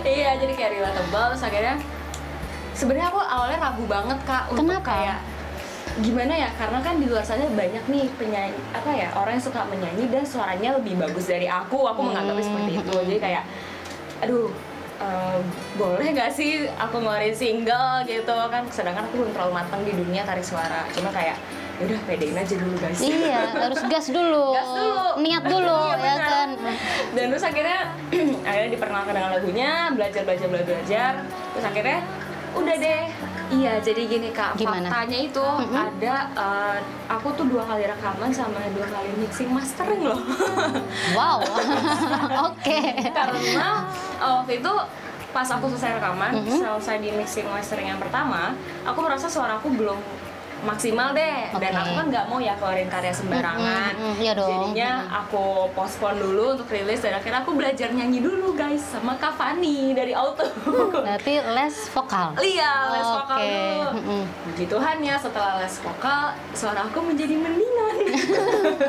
Iya 0.00 0.30
jadi 0.40 0.52
kayak 0.56 0.70
relatable. 0.80 1.26
Terus 1.36 1.44
akhirnya 1.44 1.74
sebenarnya 2.72 3.08
aku 3.12 3.20
awalnya 3.20 3.58
ragu 3.60 3.84
banget 3.84 4.18
kak 4.24 4.44
untuk 4.48 4.64
Kenapa? 4.64 4.88
kayak 4.88 5.18
gimana 6.00 6.32
ya? 6.32 6.48
Karena 6.56 6.78
kan 6.80 6.94
di 6.96 7.06
luar 7.08 7.24
sana 7.26 7.44
banyak 7.52 7.84
nih 7.84 8.04
penyanyi 8.16 8.60
apa 8.72 8.90
ya 8.96 9.08
orang 9.12 9.36
yang 9.36 9.44
suka 9.44 9.60
menyanyi 9.68 10.04
dan 10.08 10.24
suaranya 10.24 10.80
lebih 10.80 10.96
bagus 10.96 11.28
dari 11.28 11.50
aku. 11.50 11.84
Aku 11.84 12.00
menganggapnya 12.00 12.44
seperti 12.48 12.72
itu. 12.80 12.94
Jadi 13.12 13.20
kayak 13.20 13.44
aduh 14.24 14.48
eh, 15.00 15.38
boleh 15.76 16.06
gak 16.16 16.30
sih 16.32 16.66
aku 16.76 17.00
ngeluarin 17.00 17.36
single 17.36 18.04
gitu? 18.08 18.36
Kan 18.48 18.68
sedangkan 18.72 19.04
aku 19.08 19.24
belum 19.24 19.32
terlalu 19.36 19.52
matang 19.56 19.80
di 19.84 19.92
dunia 19.92 20.22
tarik 20.24 20.44
suara. 20.44 20.84
Cuma 20.92 21.12
kayak 21.12 21.36
yaudah 21.76 22.00
pedein 22.08 22.36
aja 22.36 22.54
dulu 22.56 22.76
guys. 22.80 23.00
Iya 23.04 23.40
harus 23.52 23.80
gas 23.88 24.06
dulu. 24.08 24.44
Gas 24.56 24.70
dulu. 24.72 25.04
niat 25.20 25.44
dulu 25.44 25.80
Iya, 25.92 26.00
ya 26.00 26.14
kan? 26.16 26.48
Dan 27.12 27.24
terus 27.32 27.44
akhirnya 27.44 27.80
akhirnya 28.48 28.70
diperkenalkan 28.72 29.12
dengan 29.12 29.30
lagunya 29.36 29.70
belajar 29.92 30.22
belajar 30.24 30.46
belajar 30.48 30.72
belajar. 30.72 31.12
Terus 31.52 31.64
akhirnya 31.68 31.98
udah 32.56 32.76
deh. 32.76 33.04
Iya 33.46 33.78
jadi 33.78 34.02
gini 34.04 34.28
kak. 34.30 34.56
Gimana? 34.56 34.90
faktanya 34.90 35.18
itu 35.20 35.44
ada 35.70 36.14
eh, 36.34 36.76
aku 37.06 37.28
tuh 37.32 37.46
dua 37.46 37.62
kali 37.62 37.84
rekaman 37.84 38.30
sama 38.30 38.58
dua 38.72 38.86
kali 38.86 39.10
mixing 39.16 39.50
mastering 39.50 40.02
loh. 40.02 40.18
Wow. 41.16 41.38
Oke. 42.50 42.80
Karena 43.06 43.86
eh, 44.16 44.32
waktu 44.34 44.58
itu 44.58 44.72
pas 45.30 45.46
aku 45.46 45.68
selesai 45.68 46.00
rekaman 46.00 46.32
Mhm. 46.34 46.58
selesai 46.58 46.96
di 46.98 47.12
mixing 47.12 47.44
mastering 47.46 47.86
yang 47.86 48.00
pertama 48.00 48.56
aku 48.82 48.98
merasa 48.98 49.28
suaraku 49.28 49.68
belum 49.70 50.00
maksimal 50.58 51.10
deh 51.10 51.50
dan 51.52 51.70
Oke. 51.70 51.78
aku 51.78 51.90
kan 51.94 52.04
nggak 52.08 52.24
mau 52.26 52.38
ya 52.38 52.54
keluarin 52.54 52.86
karya 52.86 53.10
sembarangan 53.10 53.92
Mhm, 53.92 54.08
mhm, 54.08 54.14
iya 54.18 54.30
dong. 54.32 54.72
jadinya 54.72 54.90
aku 55.14 55.68
postpone 55.70 56.16
dulu 56.16 56.54
untuk 56.54 56.66
rilis 56.66 56.98
dan 56.98 57.14
akhirnya 57.14 57.40
aku 57.40 57.50
belajar 57.52 57.86
nyanyi 57.88 58.18
dulu 58.18 58.50
guys 58.52 58.80
sama 58.82 59.14
Kak 59.14 59.34
Fani 59.34 59.92
dari 59.92 60.10
auto 60.12 60.42
berarti 60.96 61.40
les 61.42 61.74
vokal 61.88 62.28
Iya, 62.38 62.72
les 62.90 63.06
vokal 63.06 63.36
Oke. 63.36 63.50
dulu. 63.50 63.86
Mhm. 63.96 64.20
Puji 64.46 64.64
Tuhan 64.66 64.96
ya, 65.00 65.14
setelah 65.16 65.58
les 65.58 65.74
vokal, 65.76 66.22
suara 66.52 66.80
aku 66.82 66.98
menjadi 67.02 67.34
mendingan. 67.34 67.94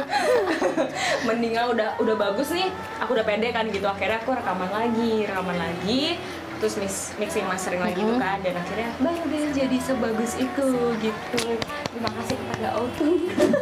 mendingan 1.25 1.63
udah 1.69 1.87
udah 1.97 2.15
bagus 2.17 2.49
nih, 2.51 2.67
aku 2.97 3.13
udah 3.13 3.23
pede 3.23 3.51
kan 3.51 3.65
gitu. 3.67 3.85
Akhirnya 3.85 4.17
aku 4.17 4.33
rekaman 4.33 4.69
lagi, 4.69 5.25
rekaman 5.25 5.57
lagi, 5.57 6.17
terus 6.57 6.75
mix, 6.75 6.93
mixing 7.15 7.45
mastering 7.45 7.79
lagi 7.79 7.97
Mhm. 7.97 8.07
tuh 8.07 8.17
kan. 8.17 8.37
Dan 8.39 8.53
akhirnya 8.55 8.89
baru 8.97 9.23
deh 9.23 9.43
jadi 9.51 9.77
sebagus 9.77 10.31
itu 10.35 10.67
gitu. 10.97 11.41
Terima 11.87 12.09
kasih 12.13 12.35
kepada 12.35 12.67
Autumn 12.73 13.15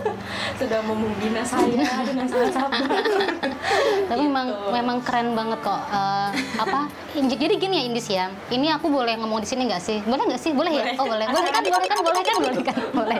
sudah 0.59 0.79
mau 0.81 0.93
membina 0.93 1.41
saya 1.41 1.83
dengan 2.03 2.25
sangat 2.25 2.51
sabar. 2.51 2.83
tapi 4.05 4.21
memang 4.21 4.47
Gitu. 4.47 4.67
memang 4.71 4.97
keren 5.01 5.29
banget 5.31 5.59
kok 5.61 5.81
Eh, 5.87 6.29
apa 6.57 6.79
jadi 7.15 7.53
gini 7.55 7.75
ya 7.75 7.83
Indis 7.85 8.07
ya 8.07 8.25
ini 8.49 8.67
aku 8.67 8.87
boleh 8.87 9.15
ngomong 9.15 9.39
di 9.39 9.47
sini 9.47 9.65
nggak 9.65 9.79
sih 9.79 9.99
boleh 10.01 10.23
nggak 10.25 10.37
sih 10.37 10.51
boleh, 10.51 10.71
ya 10.71 10.83
Boleh. 10.85 10.95
oh 10.95 11.05
boleh 11.05 11.25
boleh 11.27 11.49
kan 11.49 11.63
boleh 11.63 11.87
kan 11.87 11.99
boleh 12.01 12.21
kan 12.21 12.35
boleh 12.37 12.61
kan 12.61 12.77
boleh 12.91 13.17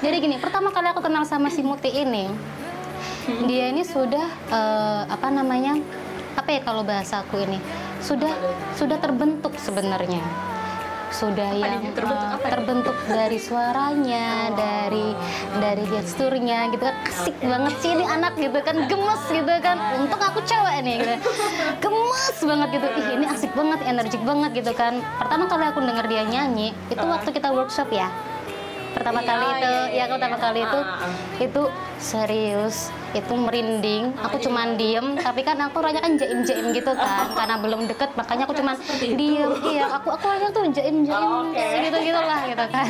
jadi 0.00 0.16
gini 0.18 0.36
pertama 0.36 0.68
kali 0.70 0.88
aku 0.88 1.00
kenal 1.00 1.22
sama 1.22 1.48
si 1.48 1.60
Muti 1.60 1.90
ini 1.90 2.28
dia 3.44 3.70
ini 3.70 3.82
sudah 3.82 4.26
eh, 4.48 5.02
apa 5.06 5.28
namanya 5.28 5.76
apa 6.34 6.48
ya 6.48 6.60
kalau 6.62 6.82
bahasaku 6.82 7.42
ini 7.42 7.58
sudah 8.00 8.32
sudah 8.76 8.98
terbentuk 9.00 9.52
sebenarnya. 9.60 10.22
Sudah 11.06 11.54
Apa 11.54 11.66
yang? 11.70 11.94
Terbentuk 11.94 12.18
eh, 12.18 12.34
apa 12.34 12.46
nih? 12.46 12.52
terbentuk 12.52 12.96
dari 13.06 13.38
suaranya 13.38 14.26
dari 14.52 15.06
dari 15.62 15.84
gesturnya 15.86 16.58
gitu 16.74 16.82
kan. 16.82 16.96
Asik 17.06 17.36
banget 17.40 17.74
sih 17.78 17.90
ini 17.94 18.04
anak 18.04 18.34
gitu 18.36 18.58
kan 18.60 18.76
gemes 18.90 19.22
gitu 19.30 19.54
kan. 19.62 19.76
Untuk 20.02 20.18
aku 20.18 20.42
cewek 20.44 20.76
nih 20.82 20.94
gitu. 21.00 21.14
Gemes 21.78 22.36
banget 22.42 22.68
gitu. 22.74 22.86
Ih 22.90 23.06
ini 23.16 23.24
asik 23.30 23.52
banget 23.54 23.80
energik 23.86 24.22
banget 24.26 24.50
gitu 24.60 24.72
kan. 24.74 24.98
Pertama 25.16 25.46
kali 25.46 25.64
aku 25.70 25.80
denger 25.80 26.06
dia 26.10 26.22
nyanyi 26.26 26.74
itu 26.90 27.04
waktu 27.06 27.30
kita 27.32 27.48
workshop 27.54 27.88
ya 27.94 28.10
pertama 28.96 29.20
Iya, 29.20 29.28
kali 29.28 29.44
itu 29.46 29.68
iya, 29.68 29.76
ya 29.76 29.92
iya, 29.92 30.02
aku 30.02 30.14
pertama 30.16 30.32
iya. 30.32 30.42
kali 30.42 30.60
itu 30.62 30.78
Ah, 30.78 30.96
ah. 30.96 31.12
itu 31.38 31.62
serius 31.96 32.76
itu 33.12 33.32
merinding 33.32 34.04
aku 34.14 34.36
iya. 34.36 34.44
cuman 34.44 34.68
diem 34.74 35.06
tapi 35.16 35.40
kan 35.40 35.56
aku 35.58 35.76
orangnya 35.78 36.00
kan 36.00 36.12
jaim 36.14 36.40
jaim 36.42 36.66
gitu 36.70 36.92
kan 36.92 37.28
karena 37.30 37.56
belum 37.56 37.80
deket 37.86 38.10
makanya 38.12 38.44
aku 38.44 38.54
cuman 38.54 38.74
Seperti 38.76 39.06
itu. 39.06 39.16
diem 39.16 39.50
iya 39.66 39.84
aku 39.90 40.08
aku 40.10 40.24
orangnya 40.26 40.50
tuh 40.50 40.62
jaim 40.70 40.96
jaim 41.02 41.16
Oh, 41.18 41.44
oke. 41.44 41.64
gitu 41.82 41.96
gitulah 42.02 42.40
gitu 42.44 42.64
kan 42.66 42.86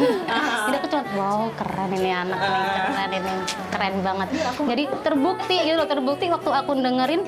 jadi 0.66 0.76
aku 0.76 0.86
cuma 0.88 1.04
wow 1.14 1.40
keren 1.52 1.90
ini 1.92 2.10
anak 2.12 2.38
nih 2.38 2.62
keren 2.86 3.10
ini 3.12 3.32
keren 3.68 3.94
banget 4.00 4.28
jadi 4.62 4.84
terbukti 5.00 5.56
gitu 5.62 5.76
loh 5.76 5.88
terbukti 5.88 6.24
waktu 6.26 6.50
aku 6.52 6.70
dengerin 6.76 7.22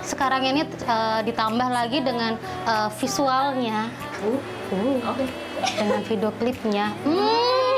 sekarang 0.00 0.46
ini 0.46 0.62
eh, 0.62 1.20
ditambah 1.22 1.68
lagi 1.68 1.98
dengan 2.00 2.36
eh, 2.64 2.88
visualnya 2.94 3.88
Uh, 4.16 4.40
uh, 4.72 5.12
Oke. 5.12 5.28
dengan 5.76 6.00
video 6.00 6.32
klipnya. 6.32 6.88
Hmm. 7.04 7.75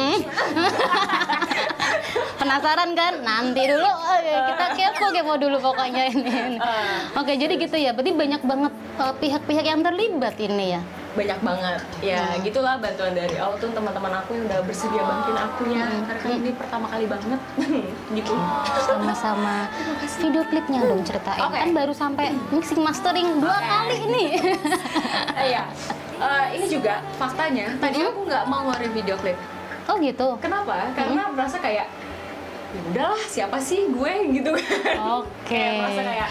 Penasaran 2.36 2.90
kan? 2.92 3.12
Nanti 3.20 3.62
dulu 3.66 3.84
Oke, 3.84 4.32
kita 4.32 4.64
kepo 4.72 5.06
kepo 5.10 5.32
dulu 5.36 5.56
pokoknya 5.60 6.02
ini. 6.08 6.56
Oke, 7.20 7.36
jadi 7.36 7.54
gitu 7.54 7.76
ya. 7.76 7.92
Berarti 7.92 8.12
banyak 8.12 8.42
banget 8.42 8.72
eh, 8.96 9.14
pihak-pihak 9.18 9.64
yang 9.66 9.80
terlibat 9.80 10.36
ini 10.38 10.66
ya. 10.74 10.82
banyak 11.10 11.42
banget 11.42 11.82
ya 11.98 12.22
Hmm. 12.22 12.38
gitulah 12.40 12.78
bantuan 12.78 13.10
dari 13.10 13.34
Autun 13.34 13.74
teman-teman 13.74 14.14
aku 14.14 14.30
yang 14.30 14.46
udah 14.46 14.62
bersedia 14.62 15.02
bantuin 15.02 15.34
aku 15.34 15.62
ya 15.68 15.82
Hmm. 15.82 16.06
karena 16.06 16.20
kan 16.22 16.30
ini 16.32 16.50
pertama 16.54 16.86
kali 16.86 17.04
banget 17.04 17.40
gitu 18.14 18.30
Sama-sama 18.78 19.66
video 20.14 20.46
klipnya 20.46 20.86
dong 20.86 21.02
ceritain. 21.02 21.42
Oke. 21.42 21.58
Kan 21.58 21.74
baru 21.74 21.90
sampai 21.90 22.30
mixing 22.48 22.78
mastering 22.78 23.42
dua 23.42 23.50
Oke. 23.52 23.66
kali 23.66 23.96
ini. 24.06 24.24
Eh, 25.34 25.46
ya 25.50 25.66
Eh, 26.14 26.46
ini 26.54 26.66
juga 26.70 27.02
faktanya 27.16 27.74
tadi 27.80 27.98
Hmm. 27.98 28.06
aku 28.06 28.20
nggak 28.22 28.44
mau 28.46 28.60
ngeluarin 28.62 28.92
video 28.94 29.18
klip 29.18 29.34
oh 29.90 29.96
gitu. 29.98 30.28
kenapa? 30.38 30.94
Karena 30.94 31.22
merasa 31.34 31.58
kayak 31.58 31.86
ya 32.70 32.80
udahlah 32.86 33.22
siapa 33.26 33.58
sih 33.58 33.90
gue? 33.90 34.12
gitu 34.38 34.50
kan. 34.54 34.96
Oke. 35.18 35.50
kayak 35.50 35.72
merasa 35.82 36.02
kayak 36.06 36.28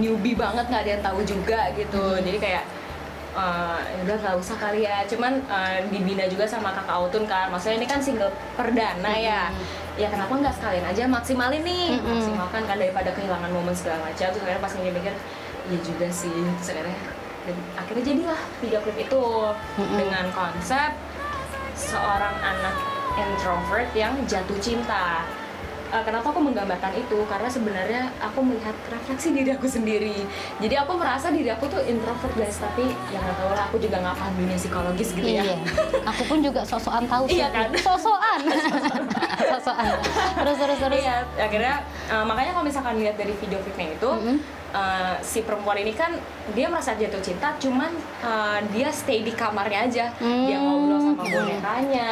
newbie 0.00 0.36
banget 0.36 0.64
nggak 0.72 0.82
ada 0.88 0.90
yang 0.96 1.04
tahu 1.04 1.20
juga 1.28 1.60
gitu. 1.76 2.04
Jadi 2.24 2.38
kayak 2.40 2.64
ya 3.32 4.00
udah 4.04 4.16
nggak 4.20 4.36
usah 4.40 4.56
kali 4.56 4.88
ya. 4.88 5.04
Cuman 5.08 5.40
eh, 5.44 5.84
dibina 5.92 6.24
juga 6.28 6.48
sama 6.48 6.72
kakak 6.72 6.96
Autun 6.96 7.24
kan. 7.28 7.52
Maksudnya 7.52 7.76
ini 7.84 7.86
kan 7.88 8.00
single 8.00 8.32
perdana 8.56 9.12
ya. 9.12 9.52
Ya 10.00 10.08
kenapa 10.08 10.32
nggak 10.32 10.56
sekalian 10.56 10.84
aja 10.88 11.04
maksimalin 11.04 11.60
nih? 11.60 12.00
Mm-mm. 12.00 12.08
maksimalkan 12.16 12.64
kan 12.64 12.76
daripada 12.80 13.12
kehilangan 13.12 13.52
momen 13.52 13.76
segala 13.76 14.00
macam. 14.08 14.28
Terus 14.32 14.40
akhirnya 14.40 14.62
pas 14.64 14.72
mikir-mikir 14.72 15.14
ya 15.68 15.78
juga 15.84 16.08
sih. 16.08 16.32
Terus 16.32 16.68
akhirnya 16.72 16.98
dan 17.42 17.56
akhirnya 17.74 18.04
jadilah 18.06 18.40
video 18.62 18.78
klip 18.86 18.98
itu 19.02 19.22
Mm-mm. 19.76 19.96
dengan 19.98 20.24
konsep 20.30 20.94
seorang 21.74 22.36
anak 22.38 22.91
introvert 23.14 23.88
yang 23.92 24.14
jatuh 24.24 24.58
cinta 24.58 25.24
Eh, 25.92 26.00
kenapa 26.08 26.32
aku 26.32 26.40
menggambarkan 26.40 26.88
itu 26.96 27.20
karena 27.28 27.52
sebenarnya 27.52 28.08
aku 28.16 28.40
melihat 28.40 28.72
refleksi 28.88 29.28
diri 29.28 29.52
aku 29.52 29.68
sendiri 29.68 30.24
jadi 30.56 30.80
aku 30.80 30.96
merasa 30.96 31.28
diri 31.28 31.52
aku 31.52 31.68
tuh 31.68 31.84
introvert 31.84 32.32
guys 32.32 32.56
tapi 32.56 32.96
ya 33.12 33.20
nggak 33.20 33.36
tahu 33.36 33.52
lah 33.52 33.68
aku 33.68 33.76
juga 33.76 34.00
nggak 34.00 34.16
paham 34.16 34.32
dunia 34.40 34.56
psikologis 34.56 35.12
gitu 35.12 35.28
Iya. 35.28 35.52
ya 35.52 35.56
Aku 36.08 36.24
pun 36.24 36.40
juga 36.40 36.64
sosokan 36.64 37.04
tahu 37.04 37.28
sih. 37.28 37.44
Iya 37.44 37.52
kan? 37.52 37.68
Sosokan. 37.84 38.40
sosokan. 39.52 39.92
Terus 40.32 40.56
terus 40.56 40.78
terus. 40.80 40.96
Iya, 40.96 41.16
akhirnya 41.36 41.74
eh, 42.08 42.24
makanya 42.24 42.50
kalau 42.56 42.64
misalkan 42.64 42.94
lihat 42.96 43.20
dari 43.20 43.36
video 43.36 43.60
klipnya 43.60 43.92
itu 43.92 44.08
Mm-mm. 44.08 44.36
Eh, 44.72 45.14
si 45.20 45.40
perempuan 45.40 45.76
ini 45.76 45.92
kan 45.92 46.16
dia 46.50 46.66
merasa 46.66 46.92
jatuh 46.92 47.20
cinta, 47.20 47.54
cuman 47.56 47.92
eh, 48.20 48.58
dia 48.72 48.88
stay 48.88 49.20
di 49.20 49.30
kamarnya 49.30 49.80
aja, 49.86 50.04
dia 50.18 50.56
Hmm. 50.56 50.64
ngobrol 50.64 50.98
sama 50.98 51.22
bonekanya, 51.22 52.10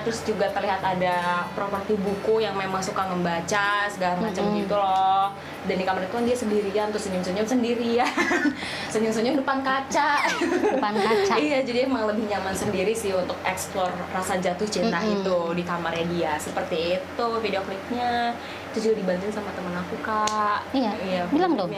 terus 0.00 0.22
juga 0.22 0.46
terlihat 0.48 0.80
ada 0.80 1.16
properti 1.52 1.96
buku 1.96 2.40
yang 2.40 2.54
memang 2.54 2.78
suka 2.78 3.04
membaca 3.04 3.88
segala 3.88 4.20
macam 4.20 4.44
Mm-mm. 4.44 4.60
gitu 4.60 4.76
loh. 4.76 5.32
Dan 5.62 5.78
di 5.78 5.86
kamar 5.86 6.02
itu 6.02 6.10
kan 6.10 6.26
dia 6.26 6.34
sendirian, 6.34 6.90
terus 6.90 7.06
senyum-senyum 7.06 7.46
sendirian, 7.46 8.10
senyum-senyum 8.92 9.38
depan 9.38 9.62
kaca. 9.62 10.26
Depan 10.74 10.92
kaca. 10.92 11.34
iya, 11.44 11.62
jadi 11.62 11.86
emang 11.86 12.10
lebih 12.10 12.26
nyaman 12.26 12.50
sendiri 12.52 12.90
sih 12.90 13.14
untuk 13.14 13.38
explore 13.46 13.94
rasa 14.10 14.36
jatuh 14.36 14.66
cinta 14.66 14.98
Mm-mm. 14.98 15.22
itu 15.22 15.38
di 15.54 15.62
kamarnya 15.62 16.06
dia 16.10 16.32
seperti 16.36 16.98
Itu 16.98 17.38
video 17.38 17.62
klipnya 17.62 18.34
itu 18.72 18.88
juga 18.88 18.94
dibantuin 19.04 19.32
sama 19.32 19.52
temen 19.52 19.74
aku 19.76 19.94
kak. 20.00 20.60
Iya, 20.72 20.92
bilang 21.28 21.54
dong. 21.54 21.70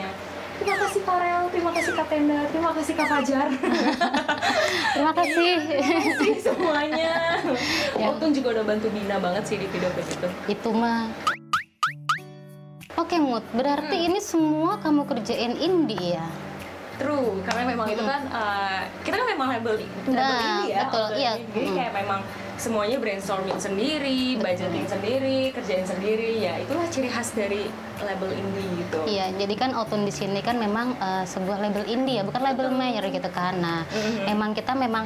Terima 0.54 0.78
kasih 0.78 1.02
Kak 1.02 1.18
Rel, 1.18 1.42
terima 1.50 1.70
kasih 1.74 1.92
Kak 1.98 2.06
Tenda, 2.06 2.40
terima 2.46 2.70
kasih 2.70 2.92
Kak 2.94 3.06
Fajar. 3.10 3.48
Terima 4.94 5.10
kasih. 5.10 5.52
Terima 5.66 6.00
kasih 6.06 6.32
semuanya. 6.38 7.14
Ya. 7.98 8.10
Otun 8.10 8.30
juga 8.30 8.54
udah 8.58 8.64
bantu 8.66 8.86
Bina 8.90 9.18
banget 9.18 9.42
sih 9.50 9.56
di 9.58 9.66
video 9.66 9.90
klip 9.90 10.06
itu. 10.06 10.28
Itu 10.46 10.70
mah. 10.70 11.10
Oke, 12.94 13.18
Mut. 13.18 13.42
Berarti 13.50 14.06
ini 14.06 14.22
semua 14.22 14.78
kamu 14.78 15.02
kerjain 15.04 15.58
indie 15.58 16.14
ya? 16.14 16.26
True, 16.94 17.42
karena 17.42 17.74
memang 17.74 17.86
itu 17.90 18.02
kan 18.02 18.22
uh, 18.30 18.86
kita 19.02 19.18
kan 19.18 19.26
memang 19.26 19.48
label, 19.50 19.74
label 19.82 20.14
Nah, 20.14 20.38
indie 20.38 20.70
ya, 20.70 20.80
betul, 20.86 21.06
iya. 21.18 21.32
Jadi 21.42 21.66
Mm. 21.66 21.74
kayak 21.74 21.92
memang 21.92 22.20
semuanya 22.54 22.96
brainstorming 22.96 23.58
sendiri, 23.58 24.38
budgeting 24.38 24.86
sendiri, 24.86 25.50
kerjain 25.50 25.82
sendiri. 25.82 26.38
Ya 26.40 26.58
itulah 26.58 26.86
ciri 26.88 27.10
khas 27.10 27.34
dari 27.34 27.66
label 27.98 28.30
indie 28.30 28.68
gitu. 28.78 28.98
Iya, 29.06 29.34
jadi 29.34 29.54
kan 29.54 29.70
Outun 29.74 30.06
di 30.06 30.14
sini 30.14 30.38
kan 30.38 30.56
memang 30.56 30.94
eh, 30.96 31.24
sebuah 31.24 31.58
label 31.60 31.84
indie 31.86 32.18
ya, 32.18 32.24
bukan 32.24 32.42
label 32.42 32.70
mayor 32.70 33.04
gitu 33.06 33.30
kan. 33.30 33.58
Nah, 33.58 33.82
Mhm. 33.86 34.30
emang 34.30 34.50
kita 34.52 34.72
memang 34.72 35.04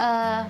eh, 0.00 0.42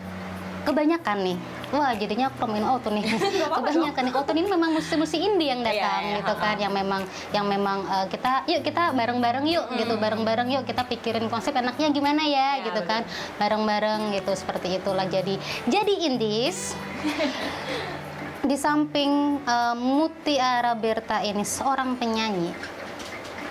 kebanyakan 0.63 1.19
nih. 1.27 1.39
Wah, 1.71 1.95
jadinya 1.95 2.27
promoin 2.35 2.67
Outun 2.67 2.99
nih. 2.99 3.07
kebanyakan 3.57 4.03
nih 4.11 4.15
Outun 4.19 4.37
ini 4.43 4.49
memang 4.51 4.71
musisi-musisi 4.75 5.23
indie 5.23 5.55
yang 5.55 5.63
datang 5.63 6.03
Iya, 6.03 6.11
iya, 6.11 6.17
gitu 6.19 6.35
kan, 6.35 6.57
yang 6.59 6.73
memang 6.75 7.03
yang 7.31 7.47
memang 7.47 7.79
eh, 7.87 8.07
kita 8.11 8.33
yuk 8.51 8.61
kita 8.67 8.91
bareng-bareng 8.91 9.47
yuk 9.47 9.67
gitu, 9.79 9.95
bareng-bareng 9.95 10.49
yuk 10.51 10.65
kita 10.67 10.83
pikirin 10.91 11.31
konsep 11.31 11.55
enaknya 11.55 11.95
gimana 11.95 12.27
ya 12.27 12.59
Iya, 12.59 12.67
gitu 12.67 12.81
kan. 12.83 13.07
Bareng-bareng 13.39 14.19
gitu 14.19 14.33
seperti 14.35 14.83
itulah. 14.83 15.07
Jadi 15.07 15.39
jadi 15.71 15.95
indies. 16.11 16.75
Di 18.51 18.57
samping 18.59 19.39
eh, 19.47 19.77
Mutiara 19.79 20.75
Berta 20.75 21.23
ini 21.23 21.47
seorang 21.47 21.95
penyanyi. 21.95 22.51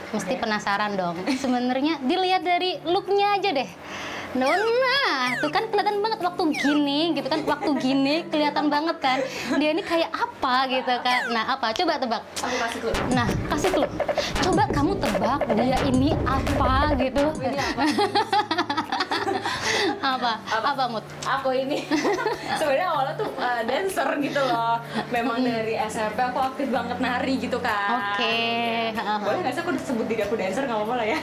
Mesti 0.09 0.33
Oke. 0.35 0.41
penasaran 0.41 0.97
dong. 0.97 1.21
Sebenarnya 1.37 2.01
dilihat 2.03 2.41
dari 2.43 2.81
looknya 2.83 3.39
aja 3.39 3.49
deh 3.53 3.69
Nona, 4.37 5.33
tuh 5.41 5.49
kan 5.49 5.65
kelihatan 5.73 6.05
banget 6.05 6.19
waktu 6.21 6.43
gini, 6.53 7.17
gitu 7.17 7.25
kan, 7.25 7.41
waktu 7.49 7.71
gini 7.81 8.15
kelihatan 8.29 8.69
banget 8.69 8.97
kan, 9.01 9.17
dia 9.57 9.73
ini 9.73 9.81
kayak 9.81 10.13
apa 10.13 10.69
gitu 10.69 10.93
kan. 11.01 11.33
Nah 11.33 11.57
apa? 11.57 11.73
Coba 11.73 11.97
tebak. 11.97 12.21
Aku 12.37 12.55
kasih 12.61 12.79
clue. 12.83 12.95
Nah 13.09 13.27
kasih 13.49 13.69
clue. 13.73 13.89
Coba 14.45 14.63
kamu 14.69 14.93
tebak 15.01 15.41
dia 15.57 15.77
ini 15.89 16.13
apa 16.29 16.93
gitu. 17.01 17.23
Ini 17.41 17.57
apa? 17.57 17.83
apa? 19.99 20.31
Apa? 20.47 20.67
Apa 20.75 20.83
mut? 20.89 21.05
Aku 21.23 21.49
ini 21.53 21.85
sebenarnya 22.59 22.87
awalnya 22.91 23.13
tuh 23.19 23.29
uh, 23.37 23.61
dancer 23.65 24.09
gitu 24.21 24.41
loh. 24.41 24.79
Memang 25.13 25.43
dari 25.43 25.75
SMP 25.85 26.19
aku 26.19 26.39
aktif 26.39 26.67
banget 26.71 26.97
nari 26.99 27.35
gitu 27.39 27.57
kan. 27.59 28.15
Oke. 28.15 28.37
Boleh 29.23 29.39
nggak 29.43 29.53
sih 29.53 29.61
aku 29.61 29.71
sebut 29.79 30.05
diri 30.07 30.21
aku 30.23 30.35
dancer 30.35 30.63
nggak 30.65 30.79
apa-apa 30.79 30.95
lah 31.03 31.07
ya? 31.07 31.19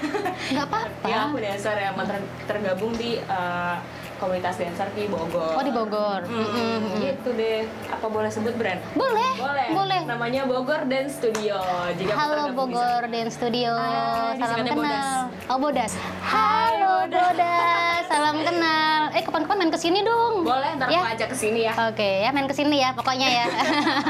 Nggak 0.52 0.66
apa-apa. 0.68 1.06
ya 1.06 1.16
aku 1.28 1.36
dancer 1.40 1.76
yang 1.76 1.94
ter- 2.06 2.30
tergabung 2.46 2.92
di 2.96 3.18
uh, 3.26 3.76
komunitas 4.16 4.56
dancer 4.56 4.88
di 4.92 5.04
Bogor. 5.06 5.52
Oh 5.52 5.62
di 5.62 5.70
Bogor. 5.70 6.20
Mm, 6.24 6.36
Mm-mm. 6.38 6.78
Gitu 6.98 7.28
deh. 7.32 7.60
Apa 7.86 8.06
boleh 8.06 8.28
sebut 8.28 8.54
brand? 8.54 8.80
Boleh. 8.92 9.32
Boleh. 9.36 9.68
Boleh. 9.70 10.00
Namanya 10.04 10.42
Bogor 10.44 10.84
Dance 10.84 11.16
Studio. 11.16 11.60
Aku 11.60 12.08
Halo 12.10 12.52
Bogor 12.52 12.80
sana. 13.02 13.12
Dance 13.12 13.34
Studio, 13.34 13.72
Ah, 13.72 14.32
salam 14.34 14.56
kenal. 14.62 14.74
Bodas. 14.74 15.08
Oh 15.46 15.58
Bodas. 15.58 15.92
Halo 16.22 16.94
Bodas, 17.06 18.02
salam 18.06 18.36
kenal. 18.40 19.00
Eh 19.12 19.22
kapan-kapan 19.22 19.56
main 19.58 19.70
ke 19.70 19.78
sini 19.78 20.00
dong. 20.02 20.42
Boleh, 20.42 20.70
ntar 20.74 20.88
ya. 20.88 20.98
aku 20.98 21.08
ajak 21.12 21.28
ke 21.30 21.36
sini 21.36 21.60
ya. 21.62 21.72
Oke 21.86 22.10
ya 22.20 22.30
main 22.30 22.44
ke 22.44 22.54
sini 22.54 22.76
ya 22.78 22.90
pokoknya 22.92 23.28
ya. 23.30 23.44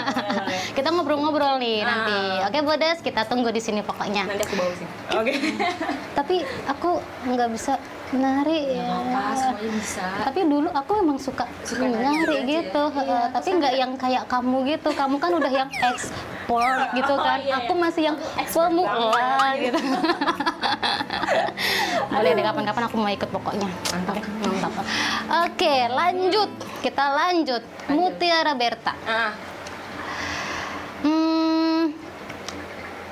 kita 0.76 0.88
ngobrol-ngobrol 0.88 1.58
nih 1.58 1.82
Ah. 1.82 1.86
nanti. 1.86 2.18
Oke 2.46 2.58
Bodas 2.62 2.98
kita 3.00 3.24
tunggu 3.24 3.50
di 3.50 3.60
sini 3.60 3.80
pokoknya. 3.80 4.22
Nanti 4.24 4.42
aku 4.42 4.54
bawa 4.54 4.72
sini. 4.72 4.90
Oke. 5.12 5.32
Tapi 6.14 6.36
aku 6.66 6.90
nggak 7.26 7.48
bisa 7.50 7.74
menari 8.16 8.58
ya. 8.72 8.88
Apa, 8.88 9.22
semuanya 9.34 9.70
bisa. 9.72 10.06
Tapi 10.22 10.40
dulu 10.42 10.68
aku 10.70 10.92
emang 10.96 11.18
suka, 11.18 11.44
Suka 11.62 11.84
nari 11.84 12.00
nari 12.00 12.34
aja. 12.34 12.48
gitu, 12.48 12.82
Iya, 12.86 12.96
heeh. 12.96 13.24
tapi 13.30 13.48
nggak 13.52 13.74
yang 13.74 13.92
kayak 13.94 14.24
kamu 14.26 14.56
gitu. 14.66 14.88
Kamu 14.90 15.16
kan 15.16 15.30
udah 15.30 15.52
yang 15.54 15.68
ekspor 15.70 16.72
gitu 16.96 17.12
Oh, 17.12 17.20
kan. 17.20 17.38
iya, 17.38 17.54
Aku 17.58 17.72
iya. 17.72 17.82
masih 17.82 18.02
yang 18.04 18.16
pemula 18.16 18.88
banget. 19.12 19.56
gitu. 19.66 19.78
Boleh 22.08 22.30
deh 22.32 22.42
kapan-kapan 22.42 22.82
aku 22.84 22.96
mau 22.96 23.10
ikut 23.10 23.28
pokoknya. 23.28 23.68
Mantap. 23.68 24.14
Oke, 24.16 24.30
mantap. 24.40 24.72
Oke, 25.44 25.74
lanjut. 25.86 26.50
Kita 26.80 27.04
lanjut. 27.12 27.62
Mutiara 27.88 28.52
Berta. 28.52 28.94
Ah, 29.04 29.32
Hmm, 30.96 31.92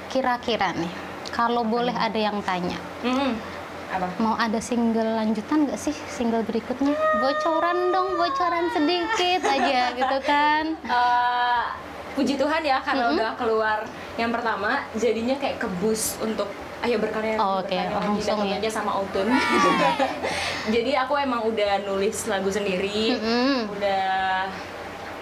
kira-kira 0.08 0.72
nih, 0.72 0.90
kalau 1.30 1.62
boleh 1.62 1.92
ada 1.92 2.16
yang 2.16 2.40
tanya, 2.40 2.74
mm, 3.02 3.38
apa? 3.96 4.08
mau 4.16 4.34
ada 4.34 4.58
single 4.58 5.14
lanjutan 5.14 5.64
nggak 5.64 5.76
sih 5.76 5.94
single 6.08 6.42
berikutnya? 6.42 6.92
Bocoran 7.16 7.90
dong, 7.90 8.14
bocoran 8.14 8.68
sedikit 8.70 9.40
aja 9.42 9.90
gitu 9.98 10.16
kan? 10.20 10.64
Eh, 10.80 11.62
puji 12.12 12.34
Tuhan 12.34 12.60
ya 12.60 12.78
karena 12.80 13.04
Mm-mm. 13.04 13.16
udah 13.16 13.30
keluar 13.34 13.78
yang 14.14 14.30
pertama 14.30 14.70
jadinya 14.94 15.34
kayak 15.34 15.58
kebus 15.58 16.14
untuk 16.18 16.46
ayo 16.80 16.96
berkarya 16.96 17.34
Oh, 17.36 17.58
oke. 17.58 17.66
berkarya 17.66 17.90
lagi 17.90 18.06
Langsung 18.22 18.38
ya. 18.44 18.56
aja 18.56 18.70
sama 18.70 18.90
Outun 18.94 19.26
jadi 20.74 20.90
aku 21.00 21.16
emang 21.16 21.42
udah 21.44 21.82
nulis 21.82 22.24
lagu 22.24 22.46
sendiri 22.48 23.14
Mm-mm. 23.14 23.66
udah 23.68 24.46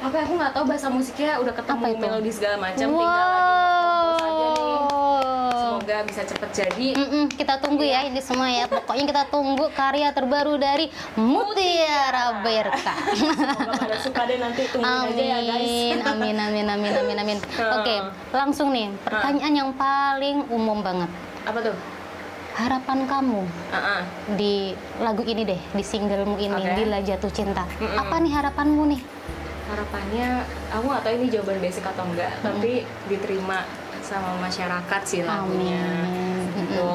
apa 0.02 0.16
aku 0.18 0.32
nggak 0.34 0.52
tahu 0.52 0.64
bahasa 0.66 0.88
musiknya 0.88 1.38
udah 1.38 1.54
ketemu 1.54 1.84
melodi 1.94 2.28
segala 2.28 2.56
macam 2.60 2.88
tinggal 2.90 3.28
lagi 3.30 3.52
nge-compose 3.54 4.20
aja 4.20 4.46
nih 4.52 4.80
Wow. 4.82 5.71
Semoga 5.82 6.06
bisa 6.06 6.22
cepet 6.22 6.50
jadi 6.54 6.88
Mm-mm, 6.94 7.24
kita 7.28 7.58
tunggu 7.58 7.82
ya 7.82 8.06
ini 8.06 8.22
semua 8.22 8.46
ya. 8.46 8.70
Pokoknya 8.70 9.02
kita 9.04 9.22
tunggu 9.28 9.66
karya 9.74 10.14
terbaru 10.14 10.54
dari 10.54 10.86
Mutiara 11.18 12.38
Berta. 12.38 12.94
semoga 13.10 13.74
pada 13.74 13.96
suka 13.98 14.22
deh 14.30 14.38
nanti 14.38 14.62
tungguin 14.70 15.10
aja 15.10 15.22
ya 15.26 15.38
guys 15.42 15.66
Amin, 15.66 15.98
amin, 16.06 16.36
amin, 16.38 16.66
amin, 16.70 16.92
amin, 16.94 17.16
amin. 17.18 17.38
Oke, 17.74 17.94
langsung 18.30 18.70
nih 18.70 18.94
pertanyaan 19.02 19.54
yang 19.56 19.70
paling 19.74 20.46
umum 20.48 20.78
banget. 20.80 21.10
apa 21.42 21.58
tuh 21.60 21.74
Harapan 22.52 23.08
kamu 23.08 23.42
Ah, 23.72 23.76
ah. 23.98 24.02
di 24.36 24.70
lagu 25.00 25.24
ini 25.24 25.42
deh, 25.42 25.58
di 25.72 25.82
singlemu 25.82 26.36
ini, 26.36 26.52
Oke. 26.54 26.78
Dila 26.78 27.02
Jatuh 27.02 27.32
Cinta. 27.32 27.66
Mm-mm. 27.74 27.98
Apa 27.98 28.22
nih 28.22 28.30
harapanmu 28.30 28.84
nih? 28.86 29.02
harapannya 29.64 30.44
aku 30.68 30.84
nggak 30.84 31.00
tahu 31.00 31.14
ini 31.16 31.26
jawaban 31.32 31.56
basic 31.56 31.80
atau 31.80 32.04
enggak 32.04 32.28
tapi 32.44 32.84
diterima 33.08 33.64
sama 34.02 34.36
masyarakat 34.38 35.00
sih 35.02 35.22
lagunya. 35.22 35.80
Amin. 35.80 36.50
gitu. 36.52 36.92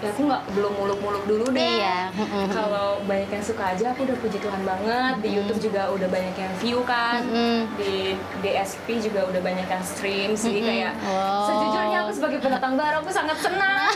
Ya 0.00 0.08
aku 0.08 0.24
nggak 0.24 0.56
belum 0.56 0.72
muluk-muluk 0.74 1.24
dulu 1.28 1.44
deh. 1.52 1.60
Iya, 1.76 2.08
kalau 2.48 3.04
banyak 3.04 3.28
yang 3.28 3.44
suka 3.44 3.76
aja 3.76 3.92
aku 3.92 4.08
udah 4.08 4.16
puji 4.16 4.40
Tuhan 4.40 4.64
banget. 4.64 5.12
Di 5.20 5.28
YouTube 5.30 5.60
juga 5.60 5.92
udah 5.92 6.08
banyak 6.08 6.34
yang 6.34 6.52
view 6.56 6.80
kan. 6.82 7.20
Di 7.76 8.16
DSP 8.40 8.96
juga 8.98 9.28
udah 9.28 9.44
banyak 9.44 9.68
yang 9.68 9.84
stream 9.84 10.32
Mm-mm. 10.32 10.64
kayak 10.64 10.96
Wow. 11.04 11.44
sejujurnya 11.44 11.98
aku 12.00 12.12
sebagai 12.16 12.38
pendatang 12.40 12.80
baru 12.80 12.96
aku 12.98 13.12
sangat 13.12 13.36
senang. 13.38 13.92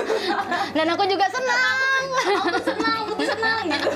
Dan 0.76 0.86
aku 0.90 1.06
juga 1.06 1.26
senang. 1.30 2.02
aku 2.42 2.58
senang 2.60 2.98
aku 3.06 3.22
senang 3.22 3.62
gitu. 3.64 3.88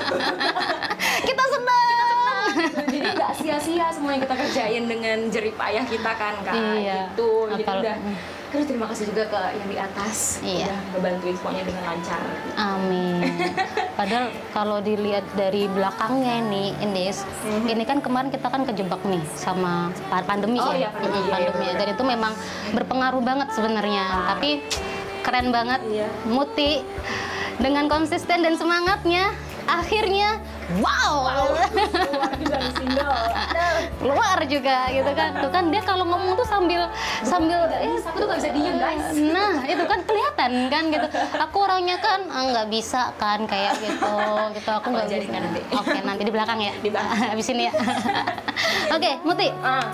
Kita 1.23 1.43
senang. 1.51 2.47
jadi 2.87 2.92
nggak 3.13 3.31
sia-sia 3.35 3.85
semua 3.89 4.11
yang 4.11 4.21
kita 4.21 4.35
kerjain 4.35 4.83
dengan 4.83 5.17
jerih 5.27 5.53
payah 5.53 5.85
kita 5.85 6.11
kan 6.11 6.33
kak 6.41 6.53
Iya. 6.53 7.09
gitu 7.09 7.29
jadi 7.49 7.63
Apal- 7.63 7.81
udah 7.81 7.95
mm. 7.97 8.15
terus 8.49 8.65
terima 8.65 8.85
kasih 8.85 9.05
juga 9.07 9.23
ke 9.25 9.41
yang 9.55 9.67
di 9.67 9.77
atas 9.79 10.17
Iya. 10.39 10.65
udah 10.67 10.77
ngebantuin 10.91 11.35
semuanya 11.35 11.63
dengan 11.63 11.83
lancar 11.85 12.21
Amin. 12.55 13.15
Padahal 13.93 14.25
kalau 14.49 14.77
dilihat 14.79 15.21
dari 15.31 15.65
belakangnya 15.67 16.41
nih, 16.43 16.73
Indis, 16.79 17.21
ini 17.63 17.83
kan 17.83 17.97
kemarin 17.97 18.29
kita 18.29 18.45
kan 18.45 18.61
kejebak 18.63 18.97
nih 19.03 19.21
sama 19.31 19.93
pa- 20.09 20.21
pandemi 20.23 20.57
Oh 20.57 20.69
ya, 20.69 20.77
iya, 20.79 20.89
pandemi, 20.89 21.13
Mm, 21.13 21.21
iya, 21.21 21.29
pandemi. 21.31 21.63
iya, 21.63 21.73
Dan 21.75 21.87
itu 21.91 22.03
memang 22.03 22.33
berpengaruh 22.73 23.21
banget 23.21 23.47
sebenarnya. 23.53 24.05
Tapi 24.27 24.65
keren 25.21 25.49
banget, 25.49 25.81
Iya. 25.85 26.09
Muti 26.25 26.81
dengan 27.55 27.85
konsisten 27.85 28.41
dan 28.41 28.53
semangatnya, 28.53 29.29
akhirnya 29.63 30.41
wow, 30.81 31.29
keluar 31.73 32.31
juga 32.39 32.55
nih 32.59 32.73
single 32.77 33.23
keluar 34.03 34.37
juga 34.45 34.77
gitu 34.91 35.11
kan. 35.15 35.31
Tuh 35.39 35.51
kan 35.51 35.63
dia 35.71 35.81
kalau 35.83 36.03
ngomong 36.07 36.35
tuh 36.35 36.47
sambil 36.47 36.81
sambil 37.23 37.59
eh, 37.71 37.97
aku 38.03 38.17
tuh 38.19 38.27
gak 38.27 38.39
bisa 38.43 38.51
diem 38.51 38.75
guys 38.75 39.05
Nah, 39.15 39.63
itu 39.63 39.83
kan 39.87 39.99
kelihatan 40.03 40.51
kan 40.67 40.83
gitu. 40.91 41.07
Aku 41.39 41.57
orangnya 41.63 41.97
kan 42.03 42.27
ah, 42.27 42.43
nggak 42.51 42.67
bisa 42.67 43.15
kan 43.15 43.47
kayak 43.47 43.79
gitu, 43.79 44.15
gitu. 44.57 44.69
Aku 44.69 44.87
nggak 44.91 45.07
bisa. 45.07 45.31
nanti. 45.31 45.61
Oke, 45.71 45.97
nanti 46.03 46.21
di 46.27 46.33
belakang 46.33 46.59
ya. 46.59 46.73
Di 46.83 46.89
belakang. 46.91 47.15
Habis 47.33 47.47
ini 47.55 47.71
ya. 47.71 47.73
Oke, 48.95 49.11
Muti, 49.23 49.47
ah 49.63 49.87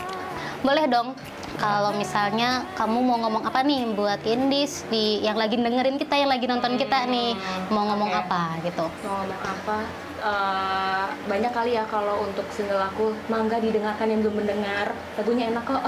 boleh 0.60 0.92
dong 0.92 1.16
kalau 1.56 1.92
misalnya 1.96 2.68
kamu 2.76 3.00
mau 3.00 3.18
ngomong 3.20 3.44
apa 3.48 3.64
nih 3.64 3.96
buat 3.96 4.20
Indis 4.28 4.84
di 4.92 5.24
yang 5.24 5.36
lagi 5.40 5.60
dengerin 5.60 5.96
kita, 6.00 6.16
yang 6.20 6.32
lagi 6.32 6.48
nonton 6.48 6.76
kita 6.76 7.08
nih, 7.08 7.36
mau 7.72 7.88
ngomong 7.88 8.12
oke. 8.12 8.20
apa 8.28 8.44
gitu. 8.64 8.86
mau 9.04 9.24
ngomong 9.24 9.40
apa 9.44 9.78
eh, 10.20 11.06
banyak 11.26 11.52
kali 11.52 11.76
ya 11.76 11.84
kalau 11.88 12.28
untuk 12.28 12.46
single 12.52 12.80
aku 12.80 13.16
mangga 13.32 13.58
didengarkan 13.58 14.12
yang 14.12 14.20
belum 14.22 14.46
mendengar. 14.46 14.92
Lagunya 15.16 15.50
enak 15.50 15.64
kok. 15.66 15.84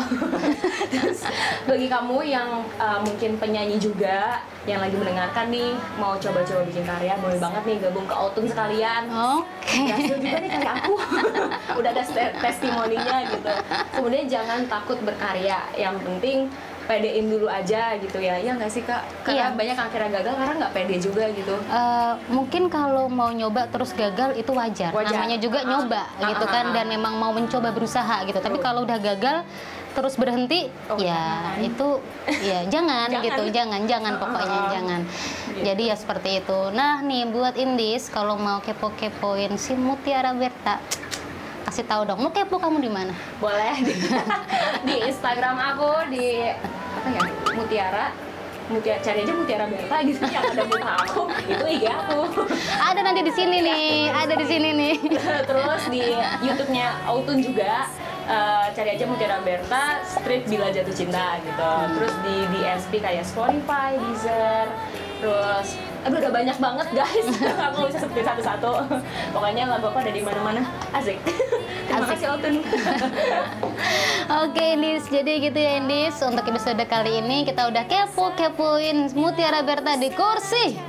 Terus 0.93 1.27
bagi 1.67 1.87
kamu 1.91 2.17
yang 2.25 2.63
eh, 2.79 2.99
mungkin 3.03 3.37
penyanyi 3.37 3.77
juga 3.77 4.41
yang 4.69 4.77
lagi 4.77 4.93
mendengarkan 4.93 5.49
nih 5.49 5.73
mau 5.97 6.13
coba-coba 6.21 6.61
bikin 6.69 6.85
karya 6.85 7.17
boleh 7.17 7.41
banget 7.41 7.63
nih 7.65 7.77
gabung 7.81 8.05
ke 8.05 8.15
Autumn 8.15 8.45
sekalian. 8.45 9.03
Oke. 9.09 9.79
berhasil 9.89 10.15
juga 10.21 10.37
nih 10.37 10.49
karya 10.53 10.71
aku. 10.77 10.93
Udah 11.81 11.89
ada 11.91 12.03
te- 12.05 12.35
testimoninya 12.39 13.17
gitu. 13.25 13.51
Kemudian 13.97 14.25
jangan 14.29 14.59
takut 14.69 15.01
berkarya. 15.01 15.65
Yang 15.73 15.95
penting 16.05 16.37
pedein 16.83 17.25
dulu 17.25 17.45
aja 17.45 17.95
gitu 17.95 18.17
ya 18.17 18.35
ya 18.35 18.53
nggak 18.53 18.67
sih 18.67 18.81
kak 18.81 19.01
karena 19.21 19.49
Iya. 19.49 19.57
banyak 19.57 19.75
yang 19.75 19.87
akhirnya 19.87 20.09
gagal 20.13 20.33
karena 20.33 20.53
nggak 20.57 20.73
pede 20.73 20.95
juga 20.97 21.23
gitu 21.29 21.55
Eh, 21.63 22.13
mungkin 22.27 22.63
kalau 22.67 23.05
mau 23.07 23.29
nyoba 23.29 23.67
terus 23.67 23.91
gagal 23.91 24.35
itu 24.35 24.51
wajar. 24.51 24.91
Wajar. 24.91 25.13
Namanya 25.13 25.37
juga 25.37 25.59
Ah. 25.59 25.67
nyoba 25.67 26.01
Ah, 26.15 26.27
gitu 26.27 26.45
ah, 26.45 26.51
kan 26.51 26.65
ah. 26.67 26.73
dan 26.73 26.85
memang 26.87 27.13
mau 27.15 27.31
mencoba 27.31 27.69
berusaha 27.69 28.23
gitu. 28.23 28.37
Tapi 28.37 28.57
kalau 28.57 28.83
udah 28.83 28.97
gagal 28.97 29.45
terus 29.91 30.15
berhenti 30.15 30.71
Oh, 30.87 30.95
ya 30.95 31.11
jangan. 31.51 31.55
itu 31.61 31.89
ya 32.41 32.59
jangan, 32.73 33.07
Jangan. 33.09 33.25
gitu. 33.25 33.43
Jangan 33.51 33.81
jangan 33.85 34.13
pokoknya 34.17 34.59
ah. 34.59 34.69
jangan. 34.71 35.01
Gitu. 35.03 35.63
Jadi 35.63 35.83
ya 35.85 35.95
seperti 35.95 36.29
itu. 36.39 36.59
Nah, 36.71 36.99
nih 37.01 37.27
buat 37.27 37.55
Indis 37.55 38.07
kalau 38.07 38.35
mau 38.35 38.59
kepo-kepoin 38.59 39.51
si 39.55 39.75
Mutiara 39.75 40.31
Berta 40.31 40.79
kasih 41.71 41.87
tahu 41.87 42.03
dong, 42.03 42.19
mau 42.19 42.35
kepo 42.35 42.59
kamu 42.59 42.83
di 42.83 42.91
mana? 42.91 43.15
boleh. 43.39 43.79
Di, 43.79 43.95
di 44.91 44.95
Instagram 45.07 45.55
aku 45.55 46.11
di 46.11 46.51
apa 46.51 47.07
ya 47.07 47.21
Mutiara. 47.55 48.05
Mutiara 48.67 48.99
cari 48.99 49.23
aja 49.23 49.31
Mutiara 49.31 49.65
Berta 49.71 49.95
gitu 50.03 50.19
yang 50.27 50.43
ada 50.51 50.63
muka 50.67 50.91
aku. 50.99 51.31
Itu 51.47 51.65
IG 51.71 51.87
aku. 51.87 52.43
Ada 52.59 52.99
nanti 52.99 53.23
di 53.23 53.31
sini 53.31 53.57
nih, 53.63 54.11
ada 54.11 54.35
di 54.35 54.45
sini 54.51 54.69
nih. 54.75 54.95
terus 55.47 55.81
di 55.87 56.03
YouTube-nya 56.43 57.07
Autun 57.07 57.39
juga. 57.39 57.87
Eh, 58.27 58.65
cari 58.75 58.89
aja 58.91 59.07
Mutiara 59.07 59.39
Berta 59.39 60.03
Street 60.03 60.51
Bila 60.51 60.75
Jatuh 60.75 60.91
Cinta 60.91 61.39
gitu. 61.39 61.71
Terus 61.95 62.13
di 62.27 62.35
DSP 62.51 62.99
kayak 62.99 63.23
Spotify, 63.23 63.95
Deezer. 63.95 64.67
Terus 65.23 65.67
aduh 66.01 66.17
udah 66.17 66.31
banyak 66.33 66.57
banget 66.57 66.87
guys. 66.97 67.27
Aku 67.69 67.85
bisa 67.89 67.99
sebutin 68.01 68.25
satu-satu. 68.25 68.71
Pokoknya 69.33 69.69
lagu 69.69 69.85
aku 69.89 70.01
ada 70.01 70.11
di 70.11 70.21
mana-mana. 70.25 70.61
Asik. 70.93 71.21
Terima 71.87 72.07
Asik. 72.07 72.13
kasih 72.17 72.27
Autun 72.31 72.53
Oke 74.47 74.63
Indis, 74.79 75.05
jadi 75.11 75.33
gitu 75.43 75.59
ya 75.59 75.77
Indis. 75.77 76.15
Untuk 76.23 76.47
episode 76.47 76.81
kali 76.87 77.21
ini 77.21 77.43
kita 77.45 77.67
udah 77.69 77.83
kepo-kepoin 77.85 79.13
Mutiara 79.13 79.61
Berta 79.61 79.99
di 79.99 80.09
kursi. 80.09 80.79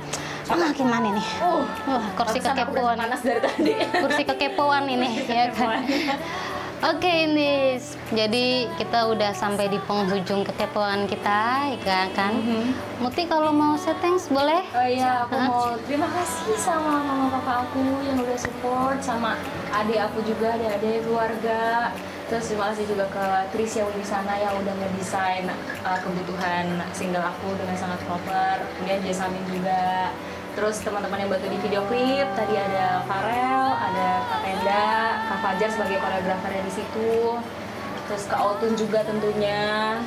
Ah, 0.51 0.75
gimana 0.75 1.07
nih? 1.15 1.27
uh 1.39 2.03
kursi 2.19 2.43
kekepoan. 2.43 2.99
panas 2.99 3.23
dari 3.23 3.39
tadi. 3.39 3.73
Kursi 3.79 4.27
kekepoan 4.27 4.91
ini, 4.91 5.23
ya 5.23 5.47
kan? 5.55 5.79
Oke 6.83 7.07
Indis, 7.07 7.95
jadi 8.11 8.67
kita 8.75 9.07
udah 9.07 9.31
sampai 9.31 9.71
di 9.71 9.79
penghujung 9.87 10.43
kekepoan 10.43 11.07
kita, 11.07 11.71
ya 11.79 12.11
kan? 12.11 12.35
Muti 12.99 13.23
kalau 13.23 13.55
mau 13.55 13.79
say 13.79 13.95
thanks 14.03 14.27
boleh? 14.27 14.67
Oh 14.75 14.83
iya, 14.83 15.23
aku 15.23 15.31
Hah? 15.31 15.47
mau 15.47 15.63
terima 15.87 16.11
kasih 16.11 16.59
sama 16.59 16.99
mama 16.99 17.39
papa 17.39 17.63
aku 17.63 18.03
yang 18.03 18.19
udah 18.19 18.35
support, 18.35 18.99
sama 18.99 19.39
adik 19.71 19.95
aku 19.95 20.27
juga, 20.27 20.59
adik-adik 20.59 21.07
keluarga. 21.07 21.95
Terus 22.27 22.51
terima 22.51 22.75
kasih 22.75 22.83
juga 22.91 23.07
ke 23.15 23.25
Trisya 23.55 23.87
Wilisana 23.87 24.35
yang 24.43 24.51
udah 24.59 24.75
ngedesain 24.75 25.47
uh, 25.87 25.99
kebutuhan 26.03 26.83
single 26.91 27.23
aku 27.23 27.55
dengan 27.63 27.79
sangat 27.79 28.03
proper. 28.03 28.59
Kemudian 28.75 28.99
Jasamin 29.07 29.43
juga. 29.47 30.11
Terus 30.53 30.85
teman-teman 30.85 31.17
yang 31.17 31.29
bantu 31.33 31.49
di 31.49 31.57
video 31.65 31.81
klip, 31.89 32.29
tadi 32.37 32.53
ada 32.53 33.01
Farel, 33.09 33.73
ada 33.73 34.09
Kak 34.29 34.39
Tenda, 34.45 34.93
Kak 35.25 35.39
Fajar 35.41 35.69
sebagai 35.73 35.97
koreografernya 35.97 36.61
di 36.61 36.73
situ. 36.77 37.41
Terus 38.05 38.23
ke 38.29 38.35
Autun 38.37 38.77
juga 38.77 39.01
tentunya. 39.01 39.97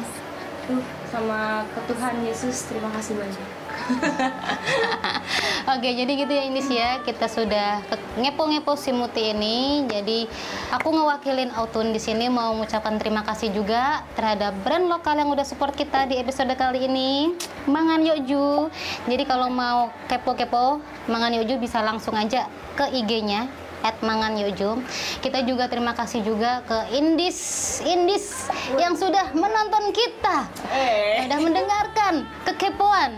Tuh, 0.71 0.83
sama 1.11 1.67
ke 1.75 1.81
Tuhan 1.91 2.23
Yesus, 2.23 2.71
terima 2.71 2.91
kasih 2.95 3.19
banyak. 3.19 3.66
Oke, 5.75 5.89
jadi 5.95 6.13
gitu 6.15 6.33
ya 6.33 6.43
Indis 6.47 6.69
ya. 6.71 7.03
Kita 7.03 7.27
sudah 7.27 7.83
ngepo-ngepo 8.19 8.75
si 8.79 8.91
Muti 8.95 9.35
ini. 9.35 9.87
Jadi 9.87 10.27
aku 10.71 10.95
ngewakilin 10.95 11.51
Autun 11.55 11.91
di 11.95 12.01
sini 12.03 12.31
mau 12.31 12.55
mengucapkan 12.55 12.99
terima 12.99 13.23
kasih 13.27 13.51
juga 13.55 14.03
terhadap 14.15 14.55
brand 14.63 14.87
lokal 14.87 15.19
yang 15.19 15.31
udah 15.31 15.47
support 15.47 15.75
kita 15.75 16.07
di 16.11 16.19
episode 16.19 16.51
kali 16.55 16.87
ini, 16.87 17.35
Mangan 17.67 18.03
Yoju. 18.03 18.71
Jadi 19.07 19.23
kalau 19.27 19.51
mau 19.51 19.91
kepo-kepo 20.11 20.83
Mangan 21.11 21.35
Yoju 21.43 21.59
bisa 21.59 21.83
langsung 21.83 22.15
aja 22.15 22.47
ke 22.77 22.87
IG-nya 22.93 23.66
at 23.83 24.01
Mangan 24.01 24.37
Yoju. 24.37 24.81
Kita 25.19 25.43
juga 25.43 25.67
terima 25.67 25.93
kasih 25.93 26.21
juga 26.21 26.63
ke 26.63 26.95
Indis 26.95 27.39
Indis 27.81 28.49
yang 28.75 28.95
sudah 28.95 29.33
menonton 29.33 29.91
kita 29.91 30.49
Eh, 30.69 31.25
udah 31.25 31.39
mendengarkan 31.39 32.15
kekepoan 32.45 33.11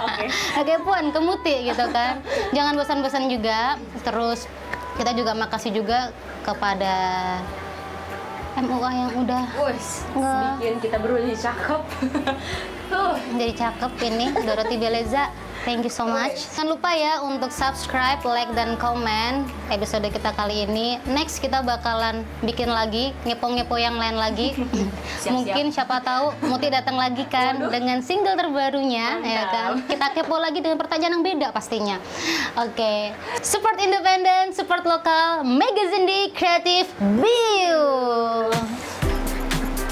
Oke. 0.00 0.24
kekepoan 0.56 1.10
kemuti 1.10 1.66
gitu 1.66 1.84
kan 1.90 2.20
jangan 2.50 2.72
bosan-bosan 2.74 3.26
juga 3.26 3.76
terus 4.00 4.46
kita 4.94 5.12
juga 5.12 5.34
makasih 5.34 5.74
juga 5.74 6.10
kepada 6.42 6.94
MUA 8.54 8.90
yang 8.94 9.12
udah 9.18 9.44
bikin 10.56 10.78
kita 10.78 10.96
berdua 10.96 11.20
jadi 11.22 11.38
cakep. 11.42 11.82
Huh. 12.84 13.16
jadi 13.34 13.52
cakep 13.56 13.92
ini 14.04 14.28
Dorothy 14.44 14.76
Beleza 14.76 15.32
thank 15.64 15.80
you 15.80 15.88
so 15.88 16.04
much 16.04 16.44
jangan 16.52 16.76
lupa 16.76 16.92
ya 16.92 17.20
untuk 17.20 17.48
subscribe 17.48 18.20
like 18.22 18.52
dan 18.52 18.76
komen 18.76 19.42
episode 19.68 20.04
kita 20.04 20.30
kali 20.30 20.64
ini 20.64 21.00
next 21.04 21.40
kita 21.40 21.60
bakalan 21.60 22.20
bikin 22.40 22.68
lagi 22.68 23.16
ngepo-ngepo 23.24 23.74
yang 23.74 23.96
lain 23.96 24.14
lagi 24.14 24.52
Siap-siap. 24.54 25.32
mungkin 25.32 25.64
siapa 25.68 26.00
tahu 26.00 26.36
Muti 26.44 26.68
datang 26.68 26.94
lagi 26.94 27.24
kan 27.24 27.56
Waduh. 27.58 27.72
dengan 27.72 27.98
single 28.00 28.36
terbarunya 28.36 29.18
ya 29.18 29.42
Mantap. 29.42 29.52
kan 29.52 29.72
kita 29.88 30.06
kepo 30.14 30.36
lagi 30.36 30.58
dengan 30.60 30.76
pertanyaan 30.76 31.12
yang 31.14 31.24
beda 31.24 31.48
pastinya 31.50 31.96
oke 32.54 32.94
support 33.40 33.76
independen 33.78 34.52
support 34.52 34.84
lokal 34.84 35.42
magazine 35.42 36.04
di 36.04 36.20
kreatif 36.30 36.92
Bio 37.00 38.52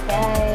Guys. 0.05 0.52